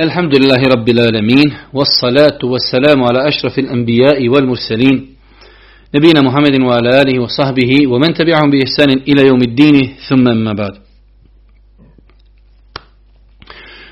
[0.00, 4.96] الحمد لله رب العالمين والصلاة والسلام على أشرف الأنبياء والمرسلين
[5.94, 9.76] نبينا محمد وعلى آله وصحبه ومن تبعهم بإحسان إلى يوم الدين
[10.08, 10.74] ثم أما بعد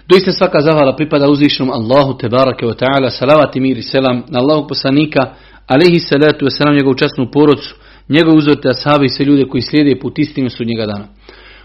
[0.08, 4.38] Doista svaka zahvala pripada uzvišenom Allahu Tebarake wa ta'ala, salavat i mir i selam na
[4.38, 5.20] Allahog poslanika,
[5.66, 7.74] alaihi salatu wa salam njegovu časnu porodcu,
[8.08, 11.06] njegov uzorte ashabi i sve ljude koji slijede put istinu sudnjega dana.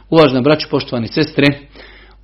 [0.09, 1.47] Uvažna braći, poštovani sestre,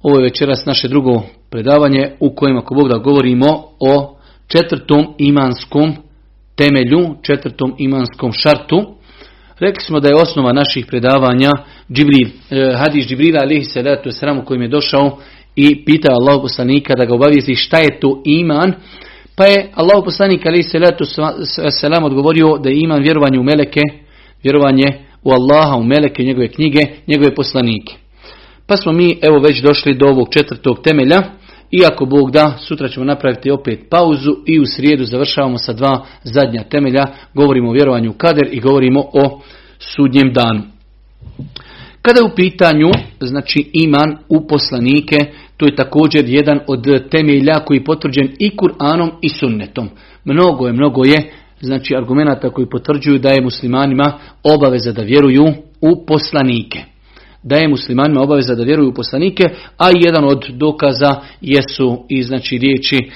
[0.03, 3.47] ovo je večeras naše drugo predavanje u kojem ako Bog da govorimo
[3.81, 5.93] o četvrtom imanskom
[6.57, 8.95] temelju, četvrtom imanskom šartu.
[9.59, 11.51] Rekli smo da je osnova naših predavanja
[11.93, 15.19] Džibril, eh, hadis Džibrila alihi salatu wasalam u kojem je došao
[15.57, 18.73] i pitao Allah poslanika da ga obavijesti šta je to iman.
[19.37, 23.81] Pa je Allah poslanik alihi salatu wasalam odgovorio da je iman vjerovanje u meleke,
[24.43, 24.87] vjerovanje
[25.23, 27.95] u Allaha, u meleke, njegove knjige, njegove poslanike.
[28.71, 31.23] Pa smo mi evo već došli do ovog četvrtog temelja.
[31.71, 36.63] Iako Bog da, sutra ćemo napraviti opet pauzu i u srijedu završavamo sa dva zadnja
[36.63, 37.05] temelja.
[37.35, 39.41] Govorimo o vjerovanju u kader i govorimo o
[39.79, 40.63] sudnjem danu.
[42.03, 42.91] Kada je u pitanju,
[43.21, 45.17] znači iman u poslanike,
[45.57, 49.89] to je također jedan od temelja koji je potvrđen i Kur'anom i sunnetom.
[50.25, 55.45] Mnogo je, mnogo je, znači argumenata koji potvrđuju da je muslimanima obaveza da vjeruju
[55.81, 56.85] u poslanike
[57.43, 59.45] da je muslimanima obaveza da vjeruju u poslanike,
[59.79, 63.09] a jedan od dokaza jesu i znači riječi e,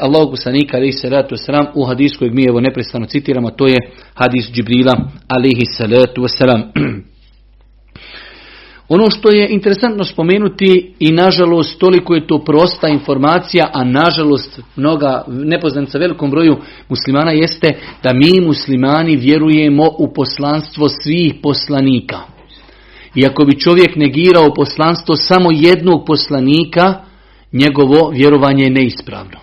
[0.00, 3.76] Allahog poslanika alaihi salatu wasalam u hadisu kojeg mi evo neprestano citiramo, to je
[4.14, 4.94] hadis Džibrila
[5.28, 6.62] alaihi salatu wasalam.
[8.88, 15.24] Ono što je interesantno spomenuti i nažalost toliko je to prosta informacija, a nažalost mnoga
[15.28, 16.56] nepoznanica velikom broju
[16.88, 17.68] muslimana jeste
[18.02, 22.20] da mi muslimani vjerujemo u poslanstvo svih poslanika.
[23.14, 26.94] I ako bi čovjek negirao poslanstvo samo jednog poslanika,
[27.52, 29.38] njegovo vjerovanje je neispravno.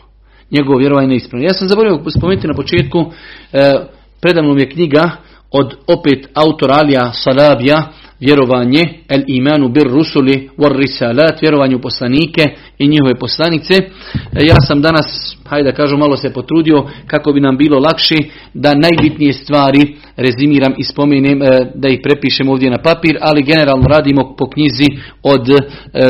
[0.52, 1.48] Njegovo vjerovanje je neispravno.
[1.48, 3.06] Ja sam zaboravio spomenuti na početku,
[3.54, 3.74] e,
[4.22, 5.12] predavnom je knjiga
[5.52, 12.44] od opet autora Alija Salabija, vjerovanje, el imanu bir rusuli war risalat, vjerovanje u poslanike
[12.78, 13.74] i njihove poslanice.
[13.74, 13.88] E,
[14.34, 18.16] ja sam danas, hajde da kažu, malo se potrudio kako bi nam bilo lakše
[18.54, 23.88] da najbitnije stvari rezimiram i spomenem, e, da ih prepišem ovdje na papir, ali generalno
[23.88, 24.86] radimo po knjizi
[25.24, 25.56] od e,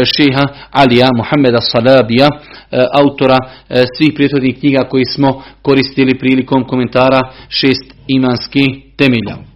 [0.05, 2.29] šeha Alija Muhammeda Salabija,
[2.93, 3.37] autora
[3.97, 9.48] svih prethodnih knjiga koji smo koristili prilikom komentara šest imanskih temelja.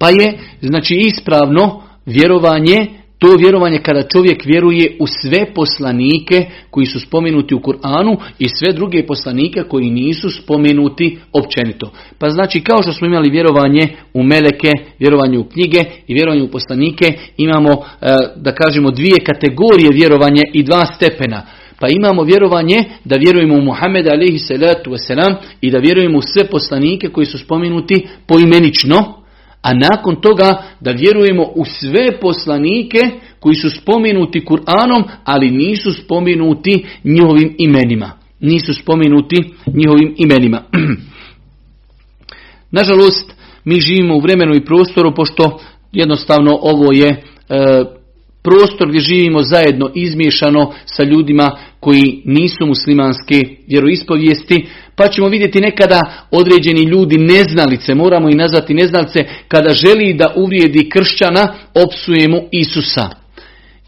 [0.00, 2.86] Pa je znači ispravno vjerovanje,
[3.18, 8.72] to vjerovanje kada čovjek vjeruje u sve poslanike koji su spomenuti u Kur'anu i sve
[8.72, 11.90] druge poslanike koji nisu spomenuti općenito.
[12.18, 16.50] Pa znači kao što smo imali vjerovanje u meleke, vjerovanje u knjige i vjerovanje u
[16.50, 17.70] poslanike, imamo
[18.36, 21.42] da kažemo dvije kategorije vjerovanje i dva stepena.
[21.80, 24.94] Pa imamo vjerovanje da vjerujemo u Muhammeda alaihi salatu
[25.60, 29.19] i da vjerujemo u sve poslanike koji su spomenuti poimenično,
[29.62, 32.98] a nakon toga da vjerujemo u sve poslanike
[33.40, 38.12] koji su spomenuti Kur'anom, ali nisu spomenuti njihovim imenima.
[38.40, 39.36] Nisu spomenuti
[39.74, 40.62] njihovim imenima.
[42.70, 43.34] Nažalost,
[43.64, 45.60] mi živimo u vremenu i prostoru, pošto
[45.92, 47.20] jednostavno ovo je e,
[48.42, 54.66] prostor gdje živimo zajedno izmiješano sa ljudima koji nisu muslimanske vjeroispovijesti,
[55.00, 60.88] pa ćemo vidjeti nekada određeni ljudi neznalice, moramo i nazvati neznalice, kada želi da uvrijedi
[60.88, 63.08] kršćana, opsujemo Isusa.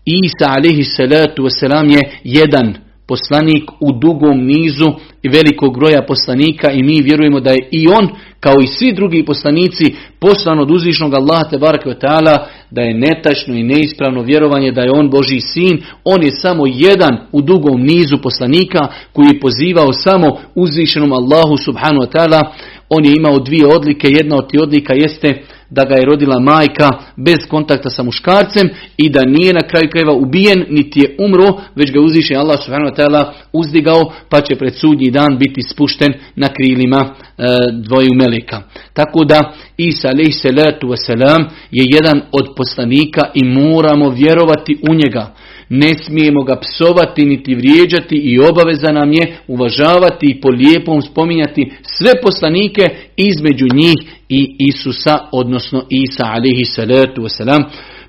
[0.05, 2.75] Isa alaihi salatu wasalam je jedan
[3.07, 4.93] poslanik u dugom nizu
[5.23, 8.09] i velikog broja poslanika i mi vjerujemo da je i on
[8.41, 13.63] kao i svi drugi poslanici poslan od uzvišnog Allaha te ta'ala da je netačno i
[13.63, 18.81] neispravno vjerovanje da je on Boži sin, on je samo jedan u dugom nizu poslanika
[19.13, 22.41] koji je pozivao samo uzvišenom Allahu subhanu wa ta'ala,
[22.89, 26.91] on je imao dvije odlike, jedna od tih odlika jeste da ga je rodila majka
[27.17, 31.93] bez kontakta sa muškarcem i da nije na kraju krajeva ubijen, niti je umro, već
[31.93, 37.45] ga uzviše Allah subhanahu uzdigao, pa će pred sudnji dan biti spušten na krilima e,
[37.73, 38.63] dvoju meleka.
[38.93, 45.35] Tako da Isa alaih salatu wasalam je jedan od poslanika i moramo vjerovati u njega.
[45.75, 51.73] Ne smijemo ga psovati niti vrijeđati i obaveza nam je uvažavati i po lijepom spominjati
[51.83, 52.83] sve poslanike
[53.17, 53.97] između njih
[54.29, 57.63] i Isusa, odnosno Isa alihi salatu wasalam.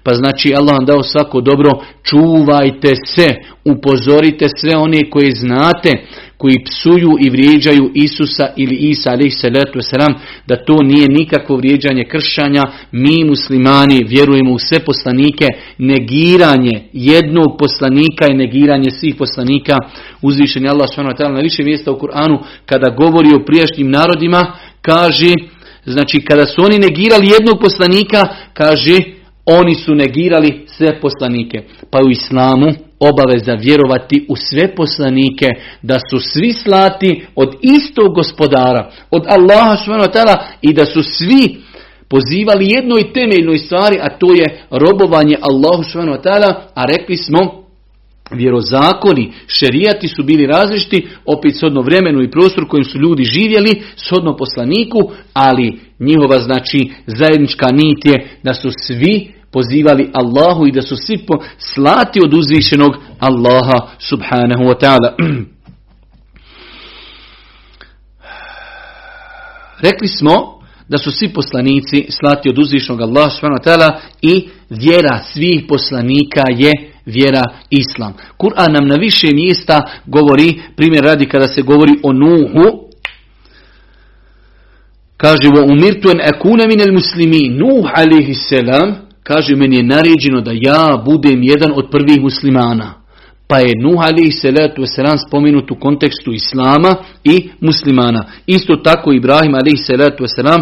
[0.04, 1.72] Pa znači Allah vam dao svako dobro,
[2.04, 3.28] čuvajte se,
[3.66, 5.92] upozorite sve one koje znate,
[6.38, 10.14] koji psuju i vrijeđaju Isusa ili Isa alaih salatu wasalam,
[10.48, 12.64] da to nije nikakvo vrijeđanje kršćanja.
[12.92, 15.48] Mi muslimani vjerujemo u sve poslanike,
[15.78, 19.76] negiranje jednog poslanika i negiranje svih poslanika.
[20.22, 20.90] Uzvišen je Allah
[21.20, 24.42] na više mjesta u Kur'anu kada govori o prijašnjim narodima,
[24.82, 25.34] kaže,
[25.86, 28.98] znači kada su oni negirali jednog poslanika, kaže,
[29.45, 31.63] oni su negirali sve poslanike.
[31.90, 32.68] Pa u islamu
[33.00, 35.48] obaveza vjerovati u sve poslanike,
[35.81, 40.12] da su svi slati od istog gospodara, od Allaha subhanahu
[40.62, 41.57] i da su svi
[42.10, 46.22] pozivali jednoj temeljnoj stvari, a to je robovanje Allahu subhanahu
[46.75, 47.62] a rekli smo
[48.31, 54.38] vjerozakoni, šerijati su bili različiti, opet shodno vremenu i prostoru kojim su ljudi živjeli, shodno
[54.38, 60.96] poslaniku, ali njihova znači zajednička nit je da su svi pozivali Allahu i da su
[60.96, 61.20] svi
[61.58, 65.14] slati od uzvišenog Allaha subhanahu wa ta'ala.
[69.81, 70.62] Rekli smo
[70.94, 73.90] da su svi poslanici slati od subhanahu wa ta'ala
[74.22, 74.34] i
[74.69, 76.72] vjera svih poslanika je
[77.06, 78.13] vjera Islam.
[78.38, 82.90] Kur'an nam na više mjesta govori, primjer radi kada se govori o Nuhu,
[85.18, 90.51] kaže u umirtu en akuna minel muslimi Nuh alaihi selam kaže meni je naređeno da
[90.54, 93.03] ja budem jedan od prvih muslimana.
[93.48, 98.25] Pa je Nuh alaihi salatu wasalam spomenut u kontekstu Islama i muslimana.
[98.48, 100.62] Isto tako Ibrahim alaihi salatu wasalam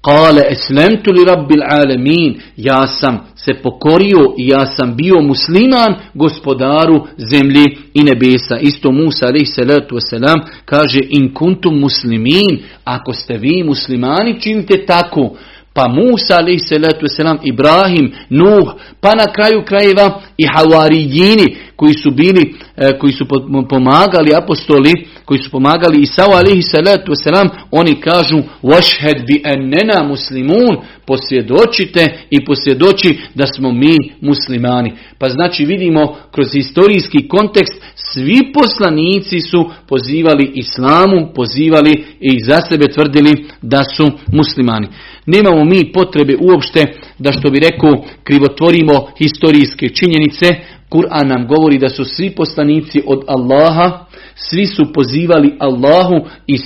[0.00, 2.40] Kale eslemtu li rabbil alamin.
[2.56, 8.56] Ja sam se pokorio i ja sam bio musliman gospodaru zemlji i nebesa.
[8.60, 12.62] Isto Musa alaihi salatu wasalam kaže in kuntum muslimin.
[12.84, 15.36] Ako ste vi muslimani činite tako
[15.78, 22.10] pa Musa alaih salatu wasalam, Ibrahim, Nuh, pa na kraju krajeva i Havarijini koji su
[22.10, 23.26] bili, e, koji su
[23.68, 24.92] pomagali apostoli,
[25.24, 30.76] koji su pomagali Isao alihi salatu wasalam, oni kažu washhed bi ennena muslimun,
[31.06, 34.92] posvjedočite i posvjedoči da smo mi muslimani.
[35.18, 42.88] Pa znači vidimo kroz historijski kontekst svi poslanici su pozivali islamu, pozivali i za sebe
[42.88, 44.88] tvrdili da su muslimani.
[45.26, 46.84] Nemamo mi potrebe uopšte
[47.18, 50.46] da što bi rekao krivotvorimo historijske činjenice.
[50.88, 54.04] Kur'an nam govori da su svi poslanici od Allaha,
[54.34, 56.58] svi su pozivali Allahu i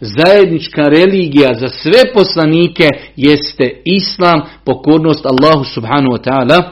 [0.00, 6.62] zajednička religija za sve poslanike jeste Islam, pokornost Allahu subhanahu wa ta'ala,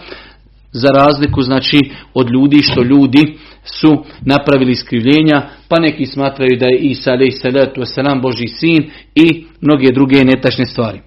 [0.73, 1.79] za razliku znači
[2.15, 7.81] od ljudi što ljudi su napravili iskrivljenja, pa neki smatraju da je Isa alaih salatu
[7.81, 11.01] wasalam Boži sin i mnoge druge netačne stvari.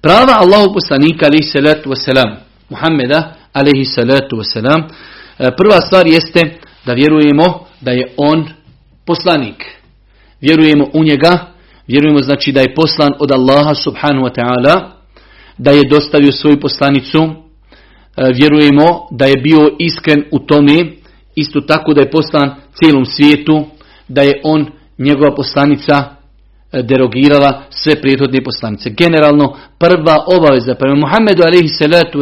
[0.00, 2.36] Prava Allahu poslanika alaihi salatu wasalam,
[2.70, 4.82] Muhammeda alaihi salatu wasalam,
[5.38, 8.48] e, prva stvar jeste da vjerujemo da je on
[9.06, 9.64] poslanik.
[10.40, 11.46] Vjerujemo u njega,
[11.86, 14.90] vjerujemo znači da je poslan od Allaha subhanahu wa ta'ala,
[15.58, 17.28] da je dostavio svoju poslanicu, e,
[18.34, 20.92] vjerujemo da je bio iskren u tome,
[21.34, 23.66] isto tako da je poslan cijelom svijetu,
[24.08, 24.66] da je on
[24.98, 26.17] njegova poslanica
[26.72, 28.90] derogirala sve prethodne poslanice.
[28.90, 32.18] Generalno, prva obaveza prema Muhammedu alaihi salatu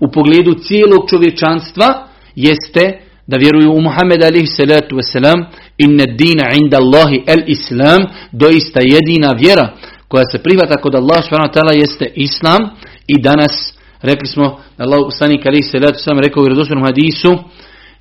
[0.00, 5.44] u pogledu cijelog čovječanstva jeste da vjeruju u Muhammeda alaihi salatu wasalam
[5.78, 8.02] inna dina inda Allahi el islam
[8.32, 9.74] doista jedina vjera
[10.08, 12.60] koja se prihvata kod Allah subhanahu jeste islam
[13.06, 17.38] i danas rekli smo Allah poslanik alaihi salatu wasalam rekao u hadisu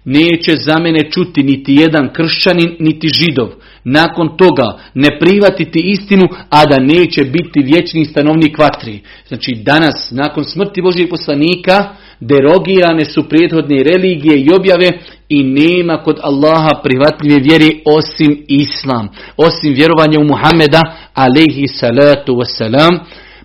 [0.06, 3.50] neće za mene čuti niti jedan kršćanin, niti židov.
[3.88, 9.00] Nakon toga ne prihvatiti istinu, a da neće biti vječni stanovnik vatri.
[9.28, 14.90] Znači danas, nakon smrti Božih poslanika, derogirane su prethodne religije i objave
[15.30, 19.10] i nema kod Allaha prihvatljive vjere osim Islam.
[19.38, 20.82] Osim vjerovanja u Muhameda,
[21.14, 23.00] alaihi salatu wasalam.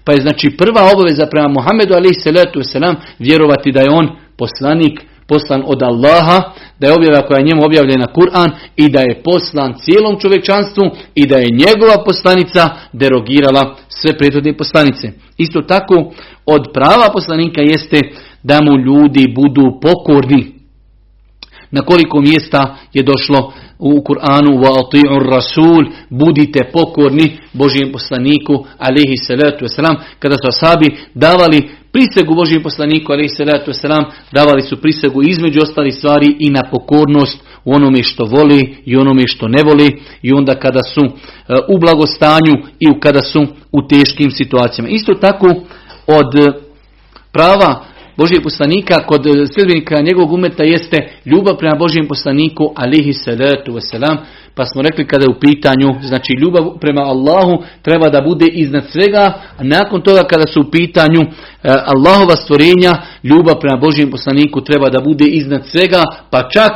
[0.04, 5.00] Pa je znači prva obaveza prema Muhammedu, alaihi salatu wasalam, vjerovati da je on poslanik,
[5.30, 6.38] poslan od Allaha,
[6.78, 10.84] da je objava koja je njemu objavljena Kur'an i da je poslan cijelom čovječanstvu
[11.14, 15.06] i da je njegova poslanica derogirala sve prethodne poslanice.
[15.38, 15.94] Isto tako
[16.46, 18.00] od prava poslanika jeste
[18.42, 20.59] da mu ljudi budu pokorni.
[21.70, 29.64] Na koliko mjesta je došlo u Kur'anu wa rasul budite pokorni Božijem poslaniku alaihi salatu
[29.64, 35.60] wasalam kada su asabi davali prisegu Božijem poslaniku, ali salatu wasalam, davali su prisegu između
[35.62, 40.32] ostalih stvari i na pokornost u onome što voli i onome što ne voli i
[40.32, 41.10] onda kada su e,
[41.68, 44.88] u blagostanju i kada su u teškim situacijama.
[44.88, 45.46] Isto tako
[46.06, 46.54] od
[47.32, 47.84] prava
[48.20, 49.22] Božijeg poslanika kod
[49.54, 54.16] sljedbenika njegovog umeta jeste ljubav prema Božijem poslaniku alihi salatu wasalam.
[54.54, 58.84] Pa smo rekli kada je u pitanju, znači ljubav prema Allahu treba da bude iznad
[58.92, 59.24] svega,
[59.58, 61.28] a nakon toga kada su u pitanju e,
[61.92, 66.72] Allahova stvorenja, ljubav prema Božijem poslaniku treba da bude iznad svega, pa čak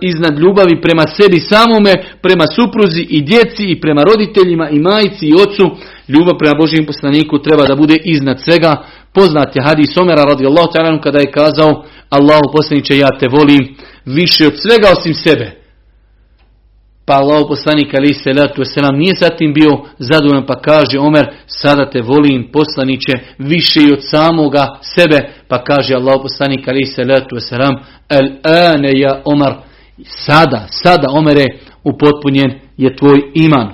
[0.00, 5.34] iznad ljubavi prema sebi samome, prema supruzi i djeci i prema roditeljima i majici i
[5.34, 5.64] ocu,
[6.08, 8.72] ljubav prema Božijem poslaniku treba da bude iznad svega.
[9.16, 14.46] Poznat je hadis Omera radijallahu ta'ala kada je kazao Allahu poslaniće ja te volim više
[14.46, 15.46] od svega osim sebe.
[17.06, 21.90] Pa Allah poslanik ali se letu selam nije zatim bio zadovoljan pa kaže Omer sada
[21.90, 25.18] te volim poslaniće više i od samoga sebe
[25.48, 27.74] pa kaže Allah poslanik ali se letu selam
[28.08, 28.26] el
[28.72, 29.52] ane ja Omer
[30.04, 31.44] sada, sada Omere
[31.84, 33.72] upotpunjen je tvoj iman.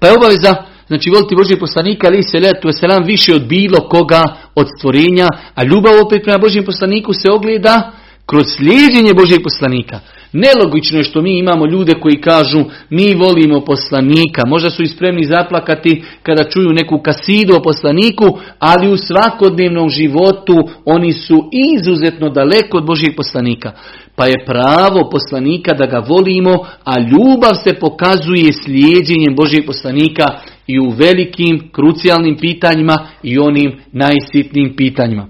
[0.00, 0.54] Pa je obaveza
[0.88, 4.22] Znači voliti Božih poslanika ali se letu selam više od bilo koga
[4.54, 7.92] od stvorenja, a ljubav opet prema Božjem poslaniku se ogleda
[8.26, 10.00] kroz slijedjenje Božeg poslanika.
[10.32, 15.24] Nelogično je što mi imamo ljude koji kažu mi volimo poslanika, možda su i spremni
[15.24, 22.78] zaplakati kada čuju neku kasidu o poslaniku, ali u svakodnevnom životu oni su izuzetno daleko
[22.78, 23.72] od Božih poslanika.
[24.16, 30.24] Pa je pravo poslanika da ga volimo, a ljubav se pokazuje slijedjenjem Božih poslanika
[30.68, 35.26] i u velikim, krucijalnim pitanjima i onim najsitnijim pitanjima.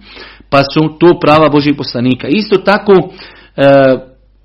[0.51, 2.29] Pa su to prava Božih poslanika.
[2.29, 2.93] Isto tako,
[3.57, 3.65] e,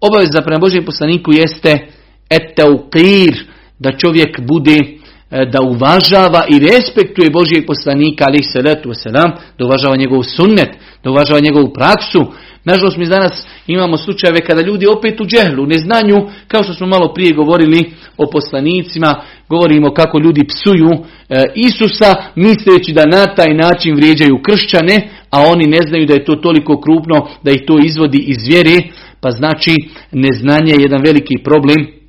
[0.08, 1.88] Obaveza prema Božijem poslaniku jeste
[2.30, 3.46] eteukir,
[3.80, 9.66] da čovjek bude e, da uvažava i respektuje Božijeg poslanika, ali se letu selam, da
[9.66, 10.70] uvažava njegov sunnet,
[11.04, 12.26] da uvažava njegovu praksu.
[12.66, 17.14] Nažalost, mi danas imamo slučajeve kada ljudi opet u džehlu, neznanju, kao što smo malo
[17.14, 23.96] prije govorili o poslanicima, govorimo kako ljudi psuju e, Isusa, misleći da na taj način
[23.96, 28.18] vrijeđaju kršćane, a oni ne znaju da je to toliko krupno, da ih to izvodi
[28.18, 28.78] iz vjere,
[29.22, 29.76] pa znači
[30.12, 32.03] neznanje je jedan veliki problem.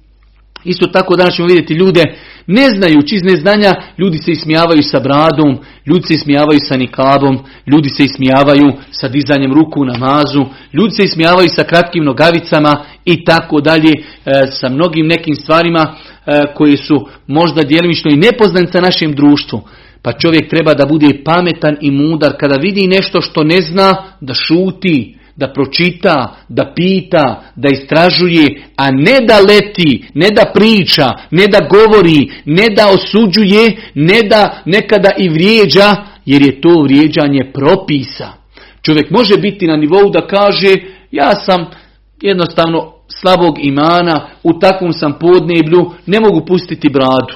[0.65, 2.03] Isto tako danas ćemo vidjeti ljude,
[2.47, 7.89] ne znajući iz neznanja, ljudi se ismijavaju sa bradom, ljudi se ismijavaju sa nikabom, ljudi
[7.89, 13.61] se ismijavaju sa dizanjem ruku u namazu, ljudi se ismijavaju sa kratkim nogavicama i tako
[13.61, 14.03] dalje, e,
[14.51, 15.95] sa mnogim nekim stvarima
[16.27, 19.63] e, koji su možda djelimično i nepoznanice našem društvu.
[20.03, 24.35] Pa čovjek treba da bude pametan i mudar kada vidi nešto što ne zna, da
[24.35, 31.47] šuti, da pročita, da pita, da istražuje, a ne da leti, ne da priča, ne
[31.47, 38.29] da govori, ne da osuđuje, ne da nekada i vrijeđa, jer je to vrijeđanje propisa.
[38.83, 40.77] Čovjek može biti na nivou da kaže,
[41.11, 41.67] ja sam
[42.23, 47.35] jednostavno slabog imana, u takvom sam podneblju, ne mogu pustiti bradu.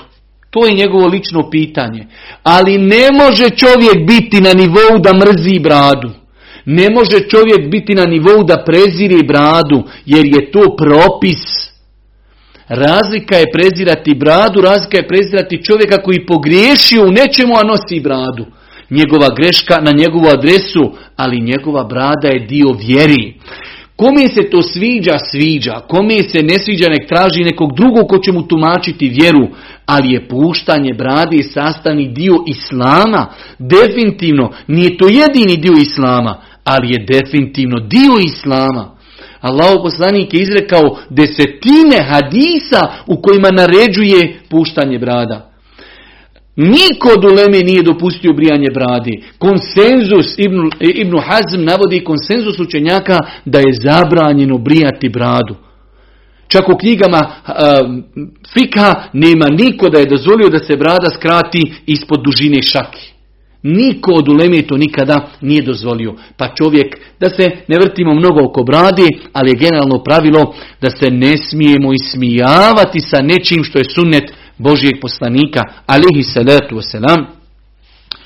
[0.51, 2.07] To je njegovo lično pitanje.
[2.43, 6.11] Ali ne može čovjek biti na nivou da mrzi bradu.
[6.65, 11.69] Ne može čovjek biti na nivou da prezire bradu, jer je to propis.
[12.69, 18.47] Razlika je prezirati bradu, razlika je prezirati čovjeka koji pogriješio u nečemu, a nosi bradu.
[18.91, 23.35] Njegova greška na njegovu adresu, ali njegova brada je dio vjeri.
[23.97, 25.81] Kome se to sviđa, sviđa.
[25.89, 29.49] Kome se ne sviđa, nek traži nekog drugog ko će mu tumačiti vjeru.
[29.87, 33.27] Ali je puštanje brade sastavni dio Islama.
[33.59, 38.99] Definitivno, nije to jedini dio Islama ali je definitivno dio Islama.
[39.41, 45.51] Allah poslanik je izrekao desetine hadisa u kojima naređuje puštanje brada.
[46.57, 49.23] Niko od uleme nije dopustio brijanje bradi.
[49.39, 55.55] Konsenzus, Ibn, Ibn Hazm navodi konsenzus učenjaka da je zabranjeno brijati bradu.
[56.49, 57.55] Čak u knjigama uh,
[58.53, 63.18] fika nema niko da je dozvolio da se brada skrati ispod dužine šaki.
[63.63, 66.15] Niko od uleme to nikada nije dozvolio.
[66.37, 71.11] Pa čovjek, da se ne vrtimo mnogo oko brade, ali je generalno pravilo da se
[71.11, 77.25] ne smijemo ismijavati sa nečim što je sunnet Božijeg poslanika, alihi salatu wasalam.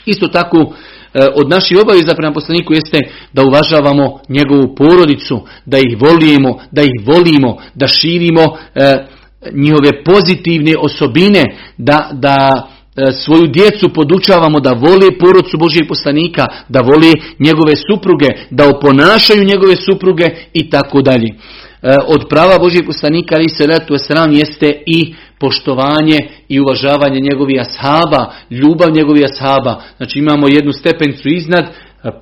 [0.07, 0.59] Isto tako,
[1.15, 2.99] e, od naših obaveza prema poslaniku jeste
[3.33, 8.43] da uvažavamo njegovu porodicu, da ih volimo, da ih volimo, da širimo
[8.75, 9.07] e,
[9.53, 11.45] njihove pozitivne osobine,
[11.79, 12.69] da, da
[13.25, 19.77] svoju djecu podučavamo da vole porodcu Božijeg poslanika, da vole njegove supruge, da oponašaju njegove
[19.77, 21.29] supruge i tako dalje.
[21.29, 21.37] E,
[22.07, 26.19] od prava Božijeg poslanika ali se letu sram jeste i poštovanje
[26.49, 29.83] i uvažavanje njegovih ashaba, ljubav njegovih ashaba.
[29.97, 31.65] Znači imamo jednu stepencu iznad,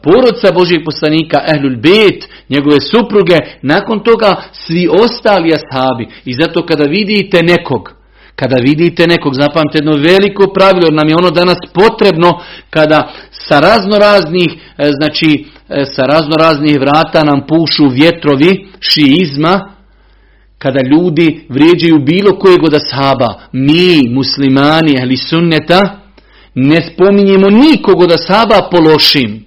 [0.02, 6.08] porodca Božijeg poslanika, Ehlul Bet, njegove supruge, nakon toga svi ostali ashabi.
[6.24, 7.99] I zato kada vidite nekog
[8.40, 13.60] Kada vidite nekog, zapamte jedno veliko pravilo, jer nam je ono danas potrebno kada sa
[13.60, 19.74] razno raznih, e, znači e, sa razno raznih vrata nam pušu vjetrovi šiizma,
[20.58, 26.00] kada ljudi vrijeđaju bilo kojeg od ashaba, mi, muslimani, ali sunneta,
[26.54, 29.44] ne spominjemo nikog od ashaba po lošim.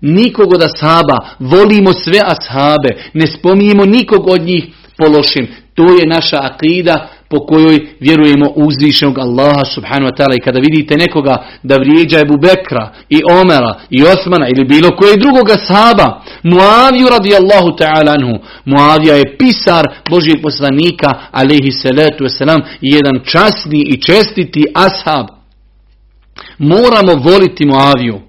[0.00, 4.64] Nikog od ashaba, volimo sve ashabe, ne spominjemo nikog od njih
[4.96, 5.46] po lošim.
[5.74, 10.34] To je naša akida po kojoj vjerujemo uzvišenog Allaha subhanahu wa ta'ala.
[10.36, 15.16] I kada vidite nekoga da vrijeđa Ebu Bekra i Omera i Osmana ili bilo koje
[15.16, 22.88] drugoga sahaba Muaviju radijallahu ta'ala anhu Muavija je pisar Božijeg poslanika alaihi salatu wasalam i
[22.90, 25.26] jedan časni i čestiti ashab.
[26.58, 28.27] Moramo voliti Muaviju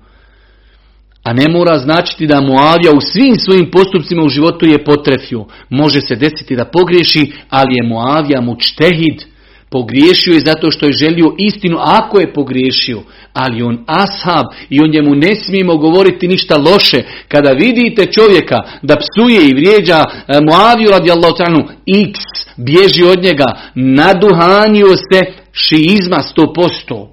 [1.30, 5.46] a ne mora značiti da Muavija u svim svojim postupcima u životu je potrefio.
[5.70, 9.24] Može se desiti da pogriješi, ali je Muavija mučtehid.
[9.70, 13.02] Pogriješio je zato što je želio istinu ako je pogriješio.
[13.34, 16.98] Ali on ashab i on njemu ne smijemo govoriti ništa loše.
[17.28, 21.68] Kada vidite čovjeka da psuje i vrijeđa e, Muaviju radijallahu ta'anu
[22.10, 22.20] x,
[22.58, 23.46] bježi od njega,
[23.76, 25.22] naduhanio se
[25.52, 27.08] šiizma 100%.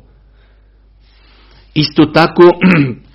[1.74, 2.42] Isto tako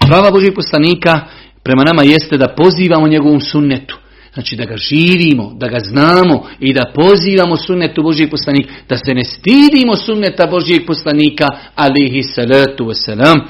[0.00, 1.20] Prava Božih poslanika
[1.62, 3.98] prema nama jeste da pozivamo njegovom sunnetu.
[4.34, 9.14] Znači da ga živimo, da ga znamo i da pozivamo sunnetu Božijeg poslanika, da se
[9.14, 13.40] ne stidimo sunneta Božijeg poslanika, alihi salatu wasalam.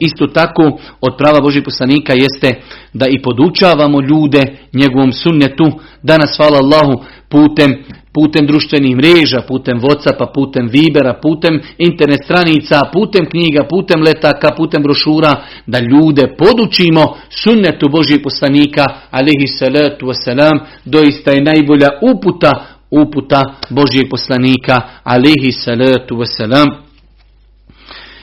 [0.00, 2.60] Isto tako od prava Božijeg poslanika jeste
[2.92, 5.64] da i podučavamo ljude njegovom sunnetu.
[6.02, 7.84] Danas, hvala Allahu, putem
[8.18, 14.82] putem društvenih mreža, putem Whatsappa, putem Vibera, putem internet stranica, putem knjiga, putem letaka, putem
[14.82, 15.32] brošura,
[15.66, 22.52] da ljude podučimo sunnetu Božih poslanika, alihi salatu wasalam, doista je najbolja uputa,
[22.90, 26.87] uputa Božijeg poslanika, alihi salatu wasalam.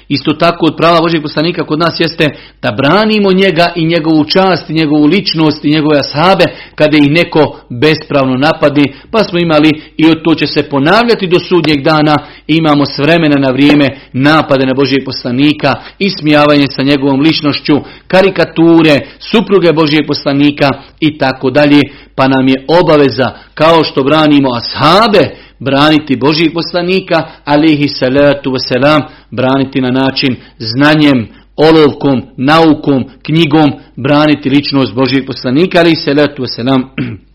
[0.08, 2.30] Isto tako od prava Božeg poslanika kod nas jeste
[2.62, 6.46] da branimo njega i njegovu čast i njegovu ličnost i njegove ashabe
[6.76, 8.94] kada ih neko bespravno napadi.
[9.12, 12.16] Pa smo imali i to će se ponavljati do sudnjeg dana.
[12.48, 17.76] Imamo s vremena na vrijeme napade na Božijeg poslanika, ismijavanje sa njegovom ličnošću,
[18.08, 21.82] karikature, supruge Božijeg poslanika i tako dalje.
[22.16, 29.82] Pa nam je obaveza kao što branimo ashabe braniti Božih poslanika, alihi salatu wasalam, braniti
[29.82, 36.82] na način znanjem, olovkom, naukom, knjigom, braniti ličnost Božih poslanika, alihi salatu wasalam.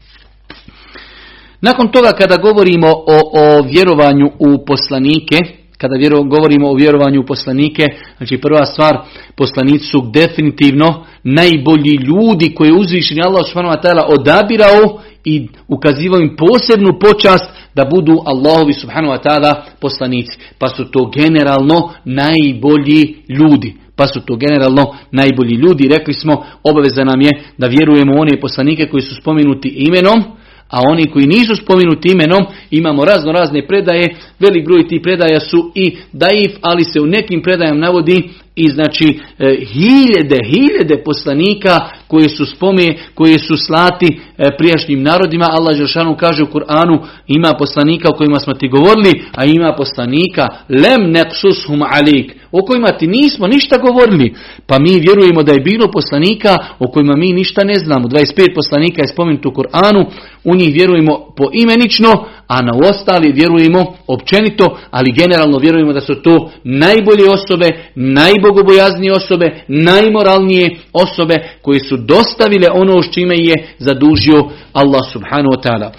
[1.61, 5.37] Nakon toga kada govorimo o, o vjerovanju u poslanike,
[5.79, 8.99] kada vjero, govorimo o vjerovanju u poslanike, znači prva stvar,
[9.37, 13.77] poslanici su definitivno najbolji ljudi koje je uzvišeni Allah subhanahu
[14.09, 20.39] odabirao i ukazivao im posebnu počast da budu Allahovi subhanahu wa ta'ala poslanici.
[20.59, 23.75] Pa su to generalno najbolji ljudi.
[23.97, 25.89] Pa su to generalno najbolji ljudi.
[25.89, 30.25] Rekli smo, obaveza nam je da vjerujemo u one poslanike koji su spomenuti imenom,
[30.71, 35.73] a oni koji nisu spomenuti imenom, imamo razno razne predaje, velik broj tih predaja su
[35.75, 42.29] i daif, ali se u nekim predajama navodi i znači e, hiljede, hiljede poslanika koje
[42.29, 44.07] su spome, koje su slati
[44.39, 45.47] e, prijašnjim narodima.
[45.51, 50.49] Allah Žešanu kaže u Kur'anu ima poslanika o kojima smo ti govorili, a ima poslanika.
[50.69, 54.35] Lem neksushum alik, o kojima ti nismo ništa govorili.
[54.67, 58.09] Pa mi vjerujemo da je bilo poslanika o kojima mi ništa ne znamo.
[58.09, 60.05] 25 poslanika je spomenuto u Kur'anu,
[60.45, 66.51] u njih vjerujemo poimenično, a na ostali vjerujemo općenito, ali generalno vjerujemo da su to
[66.65, 75.01] najbolje osobe, najbogobojaznije osobe, najmoralnije osobe koje su dostavile ono s čime je zadužio Allah
[75.13, 75.91] subhanahu wa ta'ala.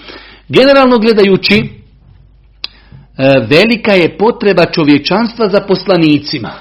[0.48, 1.81] Generalno gledajući,
[3.48, 6.52] velika je potreba čovječanstva za poslanicima.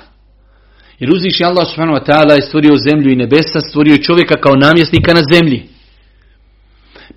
[0.99, 5.13] Jer uzviši Allah subhanahu wa ta'ala je stvorio zemlju i nebesa, stvorio čovjeka kao namjesnika
[5.13, 5.63] na zemlji.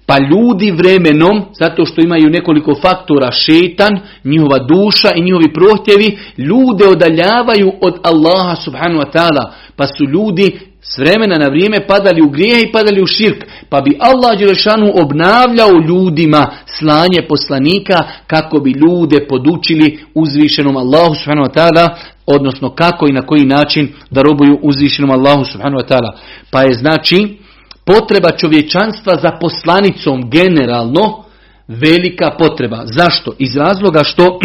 [0.07, 6.85] Pa ljudi vremenom, zato što imaju nekoliko faktora, šetan, njihova duša i njihovi prohtjevi, ljude
[6.89, 9.53] odaljavaju od Allaha subhanahu wa ta'ala.
[9.77, 13.45] Pa su ljudi s vremena na vrijeme padali u grijeh i padali u širk.
[13.69, 16.47] Pa bi Allah Đelešanu obnavljao ljudima
[16.79, 21.89] slanje poslanika kako bi ljude podučili uzvišenom Allahu subhanahu wa ta'ala
[22.27, 26.13] odnosno kako i na koji način da robuju uzvišenom Allahu subhanahu wa ta'ala.
[26.51, 27.39] Pa je znači
[27.85, 31.25] potreba čovječanstva za poslanicom generalno
[31.69, 32.83] velika potreba.
[32.87, 33.33] Zašto?
[33.39, 34.39] Iz razloga što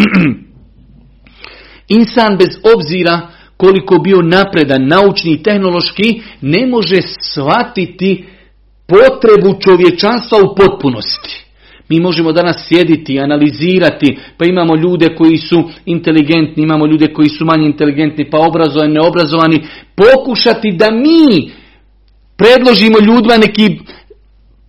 [1.98, 3.20] insan bez obzira
[3.60, 6.96] koliko bio napredan, naučni i tehnološki, ne može
[7.32, 8.24] shvatiti
[8.86, 11.44] potrebu čovječanstva u potpunosti.
[11.88, 17.44] Mi možemo danas sjediti, analizirati, pa imamo ljude koji su inteligentni, imamo ljude koji su
[17.44, 21.50] manje inteligentni, pa obrazovani, neobrazovani, pokušati da mi
[22.36, 23.78] predložimo ljudima neki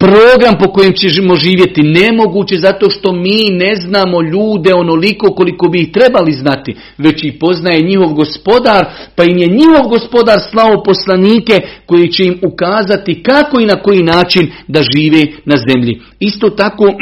[0.02, 5.82] program po kojem ćemo živjeti nemoguće zato što mi ne znamo ljude onoliko koliko bi
[5.82, 8.86] ih trebali znati, već i poznaje njihov gospodar,
[9.16, 14.04] pa im je njihov gospodar slao poslanike koji će im ukazati kako i na koji
[14.04, 16.02] način da žive na zemlji.
[16.20, 16.86] Isto tako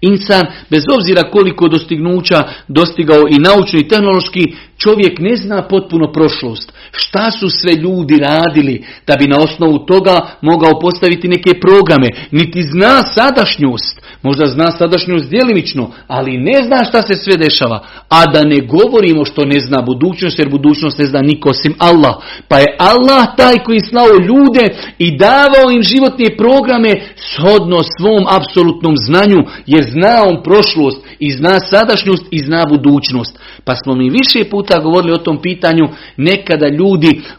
[0.00, 6.72] Insan, bez obzira koliko dostignuća dostigao i naučno i tehnološki, čovjek ne zna potpuno prošlost.
[6.96, 12.08] Šta su sve ljudi radili da bi na osnovu toga mogao postaviti neke programe.
[12.30, 14.00] Niti zna sadašnjost.
[14.22, 17.84] Možda zna sadašnjost djelimično, ali ne zna šta se sve dešava.
[18.08, 22.14] A da ne govorimo što ne zna budućnost, jer budućnost ne zna niko osim Allah.
[22.48, 24.64] Pa je Allah taj koji slao ljude
[24.98, 31.60] i davao im životne programe shodno svom apsolutnom znanju, jer zna on prošlost i zna
[31.60, 33.38] sadašnjost i zna budućnost.
[33.64, 35.84] Pa smo mi više puta govorili o tom pitanju,
[36.16, 36.85] nekada ljudi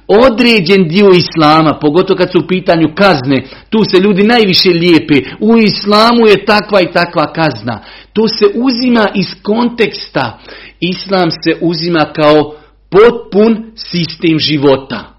[0.07, 5.57] određen dio islama, pogotovo kad su u pitanju kazne, tu se ljudi najviše lijepe, u
[5.57, 7.79] islamu je takva i takva kazna.
[8.13, 10.39] To se uzima iz konteksta.
[10.79, 12.55] Islam se uzima kao
[12.89, 15.17] potpun sistem života.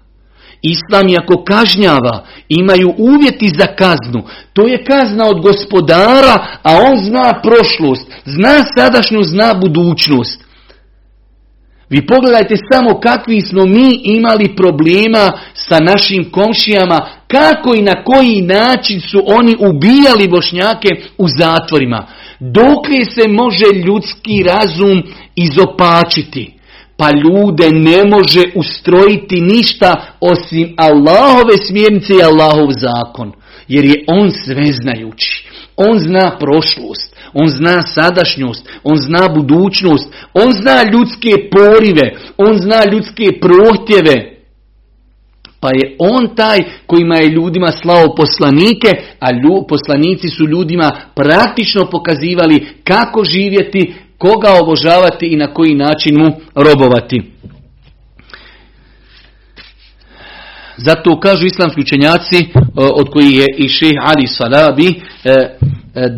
[0.61, 4.23] Islam ako kažnjava, imaju uvjeti za kaznu.
[4.53, 10.48] To je kazna od gospodara, a on zna prošlost, zna sadašnju, zna budućnost.
[11.89, 18.41] Vi pogledajte samo kakvi smo mi imali problema sa našim komšijama, kako i na koji
[18.41, 22.07] način su oni ubijali bošnjake u zatvorima.
[22.39, 25.03] Dokle se može ljudski razum
[25.35, 26.53] izopačiti?
[26.97, 33.31] Pa ljude ne može ustrojiti ništa osim Allahove smjernice i Allahov zakon.
[33.67, 35.47] Jer je on sveznajući.
[35.75, 37.15] On zna prošlost.
[37.33, 44.39] On zna sadašnjost, on zna budućnost, on zna ljudske porive, on zna ljudske prohtjeve.
[45.59, 48.89] Pa je on taj kojima je ljudima slao poslanike,
[49.19, 49.27] a
[49.69, 57.21] poslanici su ljudima praktično pokazivali kako živjeti, koga obožavati i na koji način mu robovati.
[60.77, 65.29] Zato kažu islamski učenjaci, od kojih je i šeh Ali Salabi, e,
[65.95, 66.09] e,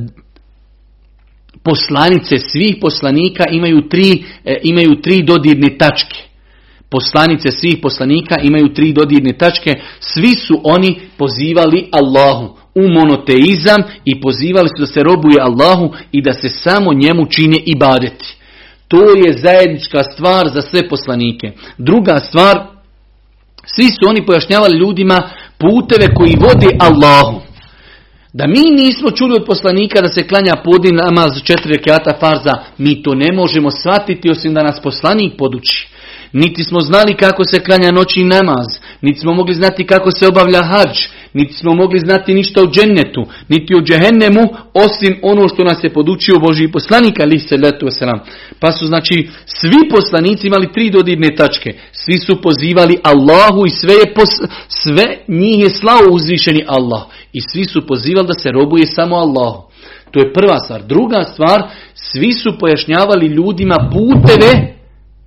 [1.63, 4.23] poslanice svih poslanika imaju tri,
[4.63, 6.17] imaju tri dodirne tačke.
[6.89, 9.81] Poslanice svih poslanika imaju tri dodirne tačke.
[9.99, 16.21] Svi su oni pozivali Allahu u monoteizam i pozivali su da se robuje Allahu i
[16.21, 18.35] da se samo njemu čine ibadeti.
[18.87, 21.51] To je zajednička stvar za sve poslanike.
[21.77, 22.67] Druga stvar,
[23.65, 27.50] svi su oni pojašnjavali ljudima puteve koji vode Allahu.
[28.33, 33.03] Da mi nismo čuli od poslanika da se klanja podin namaz četiri rekata farza, mi
[33.03, 35.87] to ne možemo shvatiti osim da nas poslanik poduči.
[36.33, 38.67] Niti smo znali kako se klanja noći namaz,
[39.01, 40.97] niti smo mogli znati kako se obavlja hađ,
[41.33, 45.93] niti smo mogli znati ništa o džennetu, niti o džehennemu, osim ono što nas je
[45.93, 48.19] podučio Boži poslanik, ali se letu selam.
[48.59, 51.73] Pa su znači svi poslanici imali tri dodirne tačke.
[51.91, 54.13] Svi su pozivali Allahu i sve, je
[54.67, 57.03] sve njih je slao uzvišeni Allah.
[57.33, 59.63] I svi su pozivali da se robuje samo Allahu.
[60.11, 60.83] To je prva stvar.
[60.83, 61.63] Druga stvar,
[61.93, 64.75] svi su pojašnjavali ljudima puteve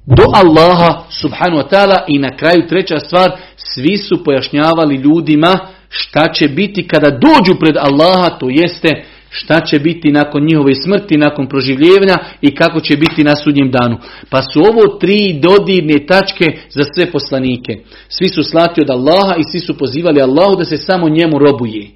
[0.06, 6.32] do Allaha subhanu wa ta'ala i na kraju treća stvar, svi su pojašnjavali ljudima šta
[6.32, 9.04] će biti kada dođu pred Allaha, to jeste
[9.36, 13.96] šta će biti nakon njihove smrti, nakon proživljevanja i kako će biti na sudnjem danu.
[14.30, 17.78] Pa su ovo tri dodirne tačke za sve poslanike.
[18.08, 21.90] Svi su slati od Allaha i svi su pozivali Allahu da se samo njemu robuje.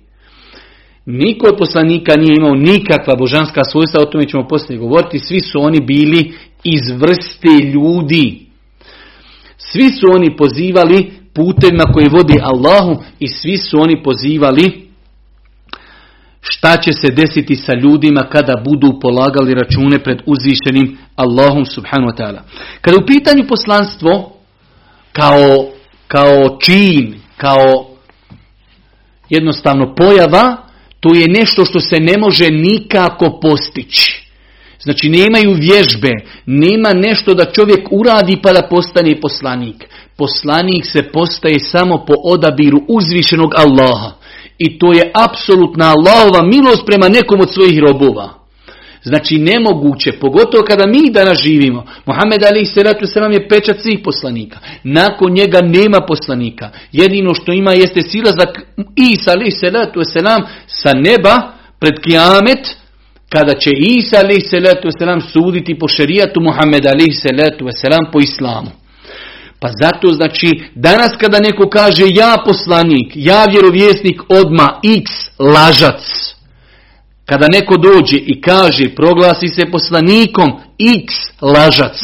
[1.06, 5.60] Niko od poslanika nije imao nikakva božanska svojstva, o tome ćemo poslije govoriti, svi su
[5.60, 6.32] oni bili
[6.64, 8.40] iz vrste ljudi.
[9.58, 14.87] Svi su oni pozivali putevima koji vodi Allahu i svi su oni pozivali
[16.40, 22.16] šta će se desiti sa ljudima kada budu polagali račune pred uzvišenim Allahom subhanahu wa
[22.16, 22.40] ta'ala.
[22.80, 24.32] Kada u pitanju poslanstvo
[25.12, 25.68] kao,
[26.08, 27.86] kao čin, kao
[29.28, 30.56] jednostavno pojava,
[31.00, 34.28] to je nešto što se ne može nikako postići.
[34.80, 36.10] Znači nemaju vježbe,
[36.46, 39.84] nema nešto da čovjek uradi pa da postane poslanik.
[40.16, 44.17] Poslanik se postaje samo po odabiru uzvišenog Allaha.
[44.58, 48.34] I to je apsolutna Allahova milost prema nekom od svojih robova.
[49.02, 51.84] Znači nemoguće, pogotovo kada mi danas živimo.
[52.06, 54.58] Muhammed Ali Seratu Selam je pečat svih poslanika.
[54.82, 56.70] Nakon njega nema poslanika.
[56.92, 58.62] Jedino što ima jeste silazak
[58.96, 62.76] Isa Ali Seratu Selam sa neba pred kijamet,
[63.28, 68.70] kada će Isa alaih salatu wasalam suditi po šerijatu Muhammeda alaih salatu wasalam po islamu.
[69.60, 76.02] Pa zato znači danas kada neko kaže ja poslanik, ja vjerovjesnik odma x lažac.
[77.24, 80.50] Kada neko dođe i kaže proglasi se poslanikom
[80.98, 81.96] x lažac.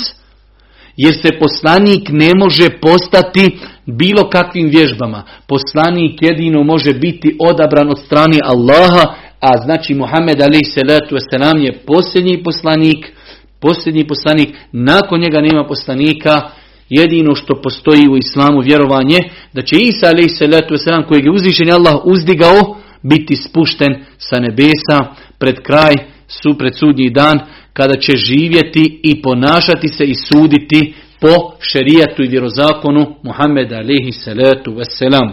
[0.96, 5.22] Jer se poslanik ne može postati bilo kakvim vježbama.
[5.46, 11.78] Poslanik jedino može biti odabran od strane Allaha, a znači Muhammed alaih salatu wasalam je
[11.86, 13.12] posljednji poslanik,
[13.60, 16.50] posljednji poslanik, nakon njega nema poslanika,
[16.88, 19.18] jedino što postoji u islamu vjerovanje,
[19.52, 25.94] da će Isa wasalam kojeg je uzvišen Allah uzdigao, biti spušten sa nebesa pred kraj,
[26.28, 27.38] su pred sudnji dan,
[27.72, 34.70] kada će živjeti i ponašati se i suditi po šerijatu i vjerozakonu Muhammeda alihi salatu
[34.70, 35.32] wasalam.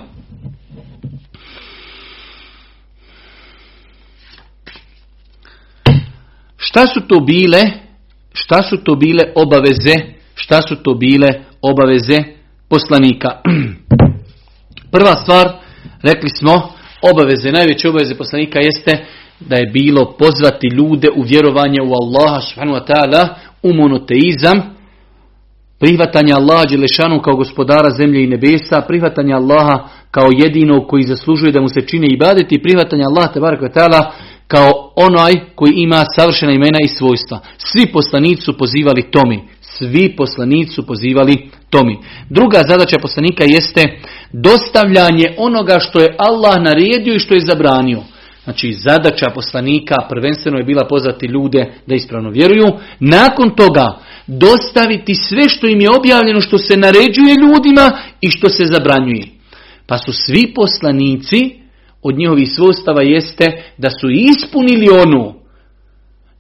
[6.58, 7.62] Šta su to bile?
[8.34, 10.21] Šta su to bile obaveze?
[10.44, 11.30] Šta su to bile
[11.62, 12.18] obaveze
[12.70, 13.30] poslanika?
[14.94, 15.46] Prva stvar,
[16.04, 16.54] rekli smo,
[17.12, 19.06] obaveze, najveće obaveze poslanika jeste
[19.40, 23.28] da je bilo pozvati ljude u vjerovanje u Allaha subhanahu wa ta'ala,
[23.64, 24.58] u monoteizam,
[25.80, 29.78] prihvatanje Allaha Đelešanu kao gospodara zemlje i nebesa, prihvatanje Allaha
[30.12, 34.12] kao jedinog koji zaslužuje da mu se čine i prihvatanje Allaha tebaraka ta'ala
[34.48, 37.40] kao onaj koji ima savršena imena i svojstva.
[37.58, 39.40] Svi poslanici su pozivali tomi.
[39.78, 41.98] Svi poslanici su pozivali tomi.
[42.30, 44.00] Druga zadaća poslanika jeste
[44.32, 48.02] dostavljanje onoga što je Allah naredio i što je zabranio.
[48.44, 52.68] Znači zadaća poslanika prvenstveno je bila pozvati ljude da ispravno vjeruju.
[53.00, 58.66] Nakon toga dostaviti sve što im je objavljeno što se naređuje ljudima i što se
[58.66, 59.28] zabranjuje.
[59.88, 61.56] Pa su svi poslanici
[62.02, 65.41] od njihovih svojstava jeste da su ispunili onu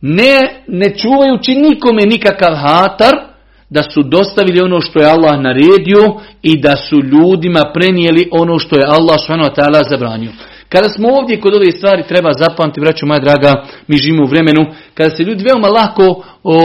[0.01, 3.31] ne, ne čuvajući nikome nikakav hatar,
[3.69, 6.03] da su dostavili ono što je Allah naredio
[6.41, 9.61] i da su ljudima prenijeli ono što je Allah s.w.t.
[9.89, 10.31] zabranio.
[10.69, 14.65] Kada smo ovdje kod ove stvari treba zapamtiti, braću moja draga, mi živimo u vremenu,
[14.93, 16.55] kada se ljudi veoma lako o,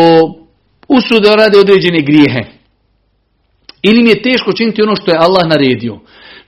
[0.88, 2.42] usude rade određene grijehe.
[3.82, 5.98] Ili mi je teško činiti ono što je Allah naredio.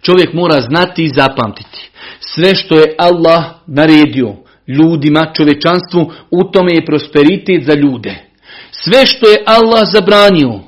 [0.02, 1.90] Čovjek mora znati i zapamtiti.
[2.20, 4.34] Sve što je Allah naredio
[4.68, 8.14] ljudima, čovečanstvu, u tome je prosperitet za ljude.
[8.70, 10.60] Sve što je Allah zabranio,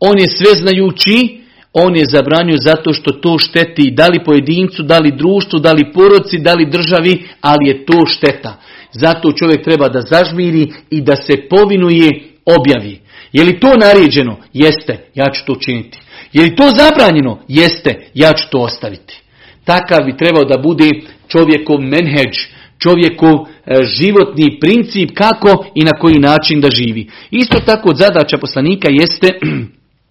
[0.00, 4.98] on je sve znajući, on je zabranio zato što to šteti da li pojedincu, da
[4.98, 8.56] li društvu, da li poroci, da li državi, ali je to šteta.
[8.92, 12.10] Zato čovjek treba da zažmiri i da se povinuje
[12.44, 13.00] objavi.
[13.32, 14.36] Je li to naređeno?
[14.52, 15.98] Jeste, ja ću to učiniti.
[16.32, 17.38] Je li to zabranjeno?
[17.48, 19.22] Jeste, ja ću to ostaviti.
[19.64, 20.90] Takav bi trebao da bude
[21.28, 22.36] čovjekov menheđ,
[22.82, 27.10] čovjekov e, životni princip kako i na koji način da živi.
[27.30, 29.28] Isto tako zadaća poslanika jeste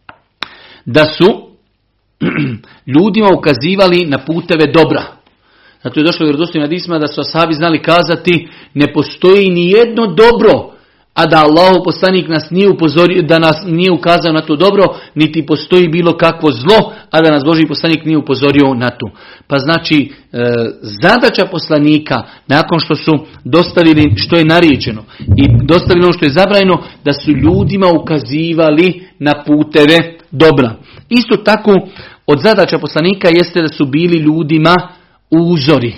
[0.96, 1.52] da su
[2.96, 5.04] ljudima ukazivali na puteve dobra.
[5.84, 10.71] Zato je došlo vjerodostojnim hadisma da su asabi znali kazati ne postoji ni jedno dobro,
[11.14, 14.84] a da Allahu poslanik nas nije upozorio, da nas nije ukazao na to dobro,
[15.16, 19.12] niti postoji bilo kakvo zlo, a da nas Boži poslanik nije upozorio na to.
[19.48, 20.38] Pa znači, e,
[20.82, 23.12] zadaća poslanika, nakon što su
[23.44, 29.44] dostavili što je nariječeno i dostavili ono što je zabranjeno, da su ljudima ukazivali na
[29.44, 30.76] puteve dobra.
[31.10, 31.72] Isto tako,
[32.28, 34.76] od zadaća poslanika jeste da su bili ljudima
[35.32, 35.96] uzori.